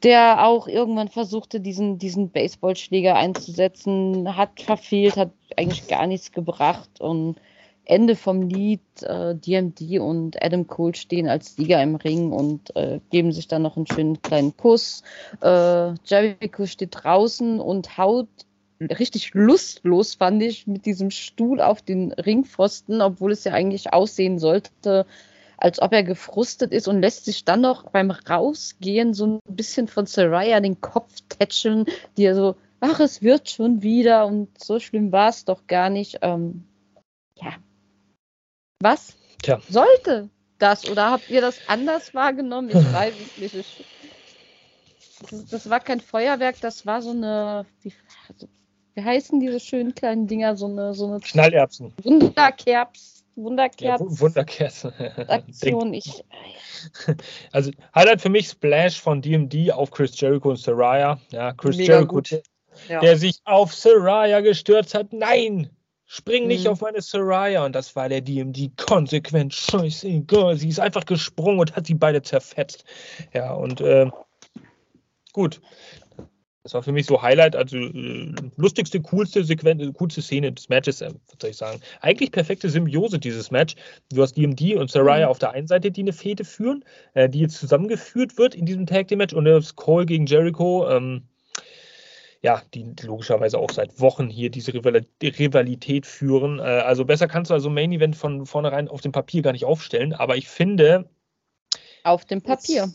[0.02, 7.00] der auch irgendwann versuchte, diesen, diesen Baseballschläger einzusetzen, hat verfehlt, hat eigentlich gar nichts gebracht
[7.00, 7.36] und
[7.86, 13.00] Ende vom Lied, äh, DMD und Adam Cole stehen als Sieger im Ring und äh,
[13.10, 15.02] geben sich dann noch einen schönen kleinen Kuss.
[15.40, 18.28] Äh, Jericho steht draußen und haut
[18.80, 24.38] richtig lustlos, fand ich, mit diesem Stuhl auf den Ringpfosten, obwohl es ja eigentlich aussehen
[24.38, 25.06] sollte,
[25.56, 29.88] als ob er gefrustet ist und lässt sich dann noch beim Rausgehen so ein bisschen
[29.88, 34.78] von Saraya den Kopf tätscheln, die er so, ach, es wird schon wieder und so
[34.78, 36.18] schlimm war es doch gar nicht.
[36.20, 36.64] Ähm,
[37.40, 37.52] ja,
[38.80, 39.60] was Tja.
[39.68, 40.88] sollte das?
[40.88, 42.70] Oder habt ihr das anders wahrgenommen?
[42.70, 43.54] Ich weiß es nicht.
[43.54, 43.86] Ich,
[45.30, 47.64] das, das, war kein Feuerwerk, das war so eine.
[47.82, 47.92] Wie,
[48.28, 48.48] also,
[48.94, 50.56] wie heißen diese schönen kleinen Dinger?
[50.56, 50.94] So eine.
[50.94, 51.94] So eine Schnallerbsen.
[52.02, 53.24] Wunderkerz.
[53.34, 54.00] Wunderkerz.
[54.00, 54.84] Ja, Wunderkerz.
[55.28, 55.94] Aktion.
[55.94, 56.24] Ich,
[57.52, 61.18] also, Highlight für mich Splash von DMD auf Chris Jericho und Saraya.
[61.30, 62.22] Ja, Chris Mega Jericho,
[62.88, 63.00] ja.
[63.00, 65.12] der sich auf Saraya gestürzt hat.
[65.12, 65.70] Nein!
[66.06, 66.70] Spring nicht mhm.
[66.70, 67.64] auf meine Soraya.
[67.64, 69.54] Und das war der DMD konsequent.
[69.54, 70.56] Scheißegal.
[70.56, 72.84] Sie ist einfach gesprungen und hat sie beide zerfetzt.
[73.34, 74.10] Ja, und äh,
[75.32, 75.60] gut.
[76.62, 81.00] Das war für mich so Highlight, also äh, lustigste, coolste Sequenz, coolste Szene des Matches,
[81.00, 81.80] äh, was soll ich sagen.
[82.00, 83.76] Eigentlich perfekte Symbiose dieses Match.
[84.10, 85.30] Du hast DMD und Saraya mhm.
[85.30, 86.84] auf der einen Seite, die eine Fete führen,
[87.14, 90.88] äh, die jetzt zusammengeführt wird in diesem Tag Team Match und das Cole gegen Jericho.
[90.90, 91.22] Ähm,
[92.46, 96.60] ja, die logischerweise auch seit Wochen hier diese Rivalität führen.
[96.60, 99.64] Äh, also besser kannst du also Main Event von vornherein auf dem Papier gar nicht
[99.64, 101.10] aufstellen, aber ich finde.
[102.04, 102.88] Auf dem Papier.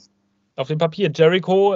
[0.56, 1.12] Auf dem Papier.
[1.14, 1.76] Jericho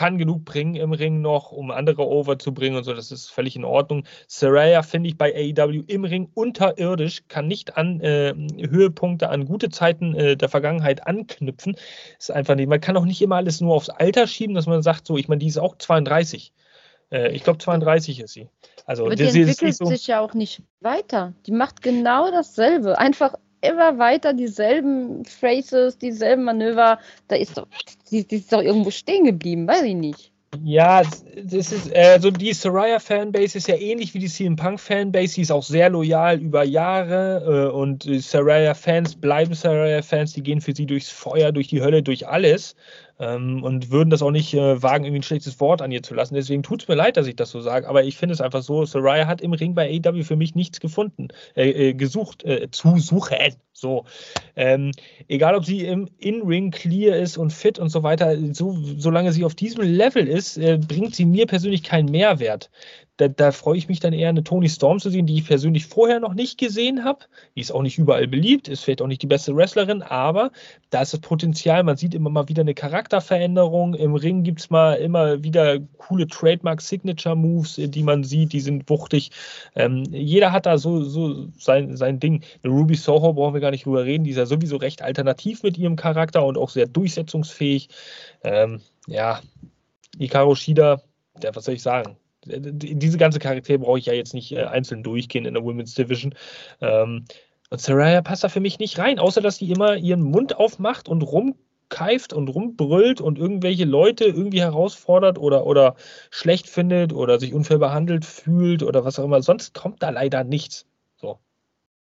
[0.00, 2.94] kann genug bringen im Ring noch, um andere over zu bringen und so.
[2.94, 4.04] Das ist völlig in Ordnung.
[4.28, 9.68] Saraya finde ich bei AEW im Ring unterirdisch, kann nicht an äh, Höhepunkte, an gute
[9.68, 11.76] Zeiten äh, der Vergangenheit anknüpfen.
[12.18, 12.70] Ist einfach nicht.
[12.70, 15.28] Man kann auch nicht immer alles nur aufs Alter schieben, dass man sagt, so, ich
[15.28, 16.54] meine, die ist auch 32.
[17.12, 18.48] Äh, ich glaube, 32 ist sie.
[18.86, 21.34] Also, Aber die entwickelt so sich ja auch nicht weiter.
[21.44, 22.98] Die macht genau dasselbe.
[22.98, 26.98] Einfach immer weiter dieselben Phrases, dieselben Manöver.
[27.28, 27.66] Da ist doch,
[28.10, 30.32] die, die ist doch irgendwo stehen geblieben, weiß ich nicht.
[30.64, 31.02] Ja,
[31.44, 35.62] das ist, also die Saraya-Fanbase ist ja ähnlich wie die CM Punk-Fanbase, die ist auch
[35.62, 41.52] sehr loyal über Jahre äh, und Saraya-Fans bleiben Saraya-Fans, die gehen für sie durchs Feuer,
[41.52, 42.74] durch die Hölle, durch alles.
[43.20, 46.14] Ähm, und würden das auch nicht äh, wagen, irgendwie ein schlechtes Wort an ihr zu
[46.14, 46.34] lassen.
[46.34, 48.62] Deswegen tut es mir leid, dass ich das so sage, aber ich finde es einfach
[48.62, 52.70] so, Soraya hat im Ring bei AEW für mich nichts gefunden, äh, äh, gesucht, äh,
[52.70, 53.36] zu suchen.
[53.72, 54.04] So.
[54.56, 54.90] Ähm,
[55.28, 59.44] egal, ob sie im In-Ring clear ist und fit und so weiter, so, solange sie
[59.44, 62.70] auf diesem Level ist, äh, bringt sie mir persönlich keinen Mehrwert
[63.20, 65.86] da, da freue ich mich dann eher, eine Tony Storm zu sehen, die ich persönlich
[65.86, 67.26] vorher noch nicht gesehen habe.
[67.54, 70.50] Die ist auch nicht überall beliebt, ist vielleicht auch nicht die beste Wrestlerin, aber
[70.88, 71.82] da ist das Potenzial.
[71.82, 73.94] Man sieht immer mal wieder eine Charakterveränderung.
[73.94, 78.88] Im Ring gibt es mal immer wieder coole Trademark-Signature-Moves, äh, die man sieht, die sind
[78.88, 79.30] wuchtig.
[79.76, 82.42] Ähm, jeder hat da so, so sein, sein Ding.
[82.62, 85.62] Eine Ruby Soho brauchen wir gar nicht drüber reden, die ist ja sowieso recht alternativ
[85.62, 87.88] mit ihrem Charakter und auch sehr durchsetzungsfähig.
[88.42, 89.40] Ähm, ja,
[90.18, 91.02] Hikaru Shida,
[91.42, 92.16] ja, was soll ich sagen?
[92.46, 96.34] Diese ganze Charaktere brauche ich ja jetzt nicht äh, einzeln durchgehen in der Women's Division.
[96.80, 97.24] Ähm,
[97.70, 101.08] und Saraya passt da für mich nicht rein, außer dass sie immer ihren Mund aufmacht
[101.08, 105.94] und rumkeift und rumbrüllt und irgendwelche Leute irgendwie herausfordert oder, oder
[106.30, 109.42] schlecht findet oder sich unfair behandelt fühlt oder was auch immer.
[109.42, 110.86] Sonst kommt da leider nichts.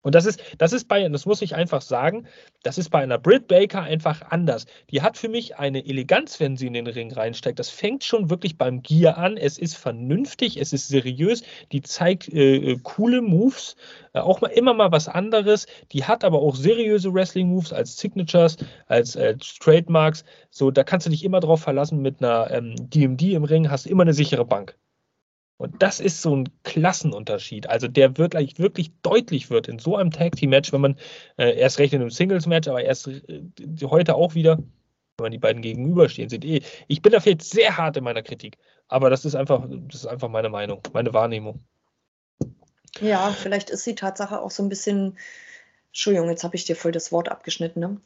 [0.02, 2.26] Und das ist, das ist bei, das muss ich einfach sagen,
[2.62, 4.66] das ist bei einer Britt Baker einfach anders.
[4.90, 7.58] Die hat für mich eine Eleganz, wenn sie in den Ring reinsteigt.
[7.58, 9.36] Das fängt schon wirklich beim Gear an.
[9.36, 13.76] Es ist vernünftig, es ist seriös, die zeigt äh, äh coole Moves,
[14.12, 15.66] äh, auch mal immer mal was anderes.
[15.92, 20.24] Die hat aber auch seriöse Wrestling-Moves als Signatures, als äh, Trademarks.
[20.50, 23.86] So, da kannst du dich immer drauf verlassen mit einer ähm, DMD im Ring, hast
[23.86, 24.76] du immer eine sichere Bank.
[25.56, 27.68] Und das ist so ein Klassenunterschied.
[27.68, 30.96] Also der wirklich, wirklich deutlich wird in so einem Tag Team Match, wenn man
[31.36, 33.42] äh, erst recht in einem Singles Match, aber erst äh,
[33.84, 36.44] heute auch wieder, wenn man die beiden gegenüberstehen sieht.
[36.44, 40.00] Eh, ich bin da vielleicht sehr hart in meiner Kritik, aber das ist einfach, das
[40.00, 41.64] ist einfach meine Meinung, meine Wahrnehmung.
[43.00, 45.16] Ja, vielleicht ist die Tatsache auch so ein bisschen
[45.92, 47.80] Entschuldigung, jetzt habe ich dir voll das Wort abgeschnitten.
[47.80, 48.00] Ne?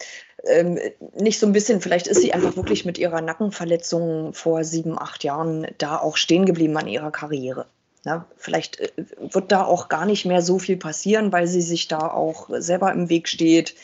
[0.44, 0.76] Ähm,
[1.14, 5.22] nicht so ein bisschen, vielleicht ist sie einfach wirklich mit ihrer Nackenverletzung vor sieben, acht
[5.22, 7.66] Jahren da auch stehen geblieben an ihrer Karriere.
[8.04, 8.24] Ne?
[8.36, 12.10] Vielleicht äh, wird da auch gar nicht mehr so viel passieren, weil sie sich da
[12.10, 13.76] auch selber im Weg steht,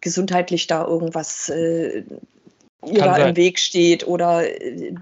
[0.00, 2.04] gesundheitlich da irgendwas äh,
[2.84, 4.94] ihr im Weg steht oder äh,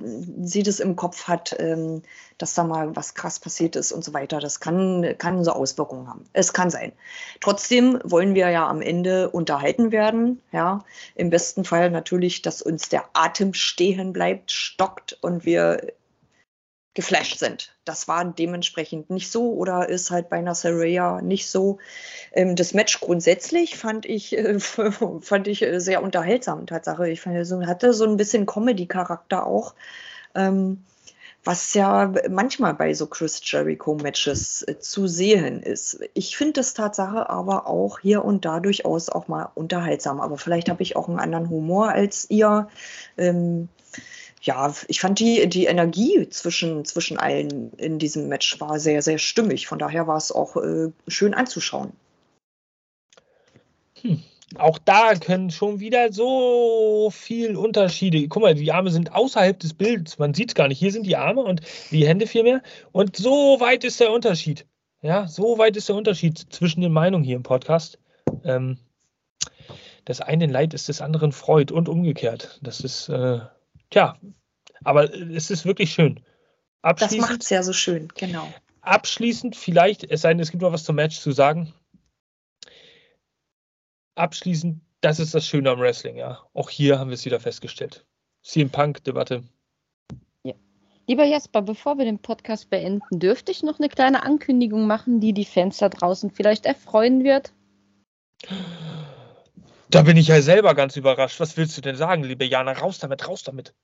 [0.43, 2.03] sie das im Kopf hat, ähm,
[2.39, 4.41] dass da mal was krass passiert ist und so weiter.
[4.41, 6.24] Das kann, kann so Auswirkungen haben.
[6.33, 6.93] Es kann sein.
[7.41, 10.41] Trotzdem wollen wir ja am Ende unterhalten werden.
[10.53, 15.93] Ja, im besten Fall natürlich, dass uns der Atem stehen bleibt, stockt und wir
[16.95, 17.76] geflasht sind.
[17.84, 21.78] Das war dementsprechend nicht so oder ist halt bei Saraya nicht so.
[22.32, 24.59] Ähm, das Match grundsätzlich fand ich, äh,
[25.20, 27.09] fand ich äh, sehr unterhaltsam, Tatsache.
[27.09, 29.74] Ich fand, so, hatte so ein bisschen Comedy-Charakter auch.
[30.34, 30.84] Ähm,
[31.45, 36.01] was ja manchmal bei so Chris Jericho-Matches äh, zu sehen ist.
[36.12, 40.20] Ich finde das Tatsache aber auch hier und da durchaus auch mal unterhaltsam.
[40.20, 42.68] Aber vielleicht habe ich auch einen anderen Humor als ihr.
[44.43, 49.18] Ja, ich fand die, die Energie zwischen, zwischen allen in diesem Match war sehr, sehr
[49.18, 49.66] stimmig.
[49.66, 51.93] Von daher war es auch äh, schön anzuschauen.
[54.01, 54.22] Hm.
[54.57, 58.26] Auch da können schon wieder so viel Unterschiede.
[58.26, 60.18] Guck mal, die Arme sind außerhalb des Bildes.
[60.18, 60.78] Man sieht es gar nicht.
[60.78, 61.61] Hier sind die Arme und
[61.91, 62.62] die Hände vielmehr.
[62.91, 64.66] Und so weit ist der Unterschied.
[65.03, 67.99] Ja, so weit ist der Unterschied zwischen den Meinungen hier im Podcast.
[68.43, 68.78] Ähm,
[70.05, 72.59] das eine Leid ist des anderen Freud und umgekehrt.
[72.62, 73.41] Das ist äh,
[73.91, 74.16] Tja,
[74.84, 76.20] aber es ist wirklich schön.
[76.82, 78.53] Das macht es ja so schön, genau.
[78.80, 81.74] Abschließend, vielleicht, es sei denn, es gibt noch was zum Match zu sagen.
[84.14, 86.41] Abschließend, das ist das Schöne am Wrestling, ja.
[86.55, 88.07] Auch hier haben wir es wieder festgestellt.
[88.43, 89.45] CM Punk-Debatte.
[90.45, 90.55] Ja.
[91.07, 95.34] Lieber Jasper, bevor wir den Podcast beenden, dürfte ich noch eine kleine Ankündigung machen, die
[95.34, 97.53] die Fans da draußen vielleicht erfreuen wird?
[99.91, 101.41] Da bin ich ja selber ganz überrascht.
[101.41, 102.72] Was willst du denn sagen, liebe Jana?
[102.72, 103.74] Raus damit, raus damit.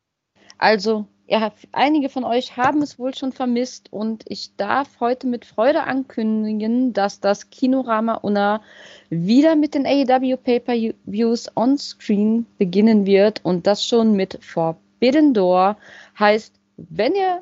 [0.56, 5.44] Also, ja, einige von euch haben es wohl schon vermisst und ich darf heute mit
[5.44, 8.62] Freude ankündigen, dass das Kinorama Unna
[9.10, 15.76] wieder mit den AEW Pay-Per-Views on-screen beginnen wird und das schon mit Forbidden Door.
[16.18, 17.40] Heißt, wenn ihr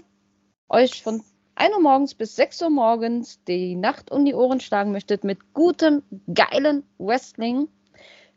[0.71, 1.23] euch von
[1.57, 5.53] 1 Uhr morgens bis 6 Uhr morgens die Nacht um die Ohren schlagen möchtet mit
[5.53, 6.03] gutem,
[6.33, 7.69] geilen Wrestling,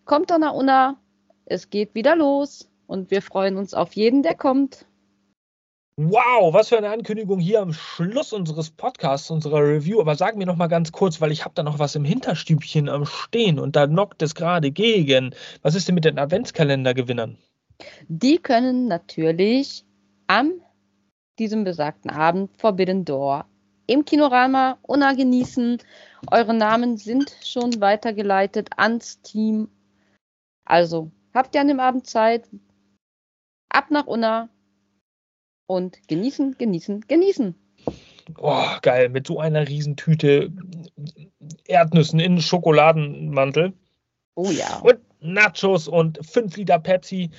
[0.08, 0.96] Kommt Donna Unna,
[1.46, 4.86] es geht wieder los und wir freuen uns auf jeden, der kommt.
[5.98, 10.00] Wow, was für eine Ankündigung hier am Schluss unseres Podcasts, unserer Review.
[10.00, 12.88] Aber sag mir noch mal ganz kurz, weil ich habe da noch was im Hinterstübchen
[12.88, 15.36] am Stehen und da knockt es gerade gegen.
[15.62, 17.38] Was ist denn mit den Adventskalendergewinnern?
[18.08, 19.84] Die können natürlich
[20.28, 20.54] am
[21.38, 23.46] diesem besagten Abend Forbidden Door
[23.88, 25.80] im Kinorama Unna genießen.
[26.32, 29.68] Eure Namen sind schon weitergeleitet ans Team
[30.68, 32.50] also, habt ihr an dem Abend Zeit?
[33.70, 34.50] Ab nach Unna
[35.66, 37.56] und genießen, genießen, genießen.
[38.38, 40.52] Oh, geil, mit so einer Riesentüte
[41.66, 43.74] Erdnüssen in Schokoladenmantel.
[44.36, 44.80] Oh ja.
[44.80, 47.30] Und Nachos und 5 Liter Pepsi.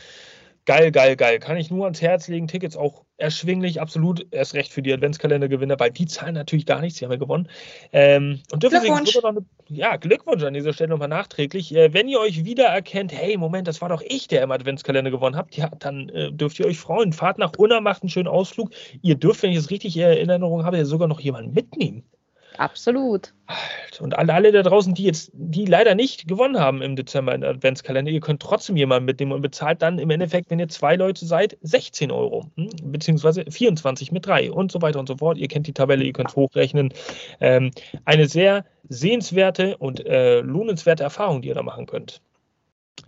[0.68, 1.38] Geil, geil, geil.
[1.38, 2.46] Kann ich nur ans Herz legen.
[2.46, 4.26] Tickets auch erschwinglich, absolut.
[4.30, 6.98] Erst recht für die Adventskalendergewinner, weil die zahlen natürlich gar nichts.
[6.98, 7.48] Die haben ja gewonnen.
[7.94, 9.16] Ähm, und dürfen Glückwunsch.
[9.24, 11.74] Eine, ja, Glückwunsch an dieser Stelle nochmal nachträglich.
[11.74, 15.36] Äh, wenn ihr euch wiedererkennt, hey, Moment, das war doch ich, der im Adventskalender gewonnen
[15.36, 17.14] habt, ja, dann äh, dürft ihr euch freuen.
[17.14, 18.68] Fahrt nach Unna, macht einen schönen Ausflug.
[19.00, 22.04] Ihr dürft, wenn ich es richtig in Erinnerung habe, ja sogar noch jemanden mitnehmen.
[22.58, 23.34] Absolut.
[24.00, 27.44] Und alle, alle da draußen, die jetzt, die leider nicht gewonnen haben im Dezember in
[27.44, 31.24] Adventskalender, ihr könnt trotzdem jemanden mitnehmen und bezahlt dann im Endeffekt, wenn ihr zwei Leute
[31.24, 32.68] seid, 16 Euro, hm?
[32.90, 35.38] beziehungsweise 24 mit drei und so weiter und so fort.
[35.38, 36.92] Ihr kennt die Tabelle, ihr könnt hochrechnen.
[37.40, 37.70] Ähm,
[38.04, 42.20] eine sehr sehenswerte und äh, lohnenswerte Erfahrung, die ihr da machen könnt.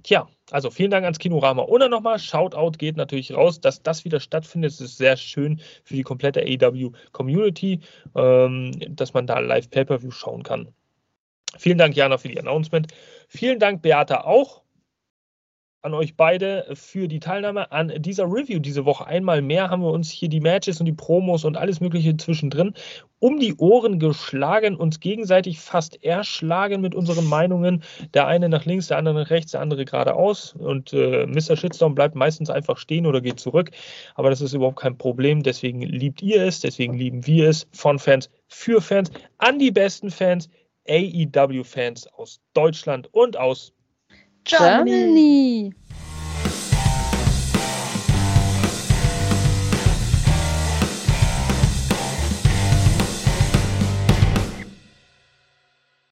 [0.02, 1.62] Tja, also vielen Dank ans Kinorama.
[1.62, 4.72] Und dann nochmal, Shoutout geht natürlich raus, dass das wieder stattfindet.
[4.72, 7.80] Es ist sehr schön für die komplette AEW-Community,
[8.14, 10.68] ähm, dass man da live Pay-Per-View schauen kann.
[11.58, 12.88] Vielen Dank, Jana, für die Announcement.
[13.28, 14.59] Vielen Dank, Beata, auch
[15.82, 19.07] an euch beide für die Teilnahme an dieser Review diese Woche.
[19.07, 22.74] Einmal mehr haben wir uns hier die Matches und die Promos und alles Mögliche zwischendrin
[23.20, 27.82] um die Ohren geschlagen, uns gegenseitig fast erschlagen mit unseren Meinungen.
[28.15, 30.55] Der eine nach links, der andere nach rechts, der andere geradeaus.
[30.55, 31.57] Und äh, Mr.
[31.57, 33.70] Shitstorm bleibt meistens einfach stehen oder geht zurück.
[34.15, 35.43] Aber das ist überhaupt kein Problem.
[35.43, 37.69] Deswegen liebt ihr es, deswegen lieben wir es.
[37.73, 40.48] Von Fans für Fans, an die besten Fans,
[40.89, 43.74] AEW-Fans aus Deutschland und aus
[44.44, 45.72] Germany.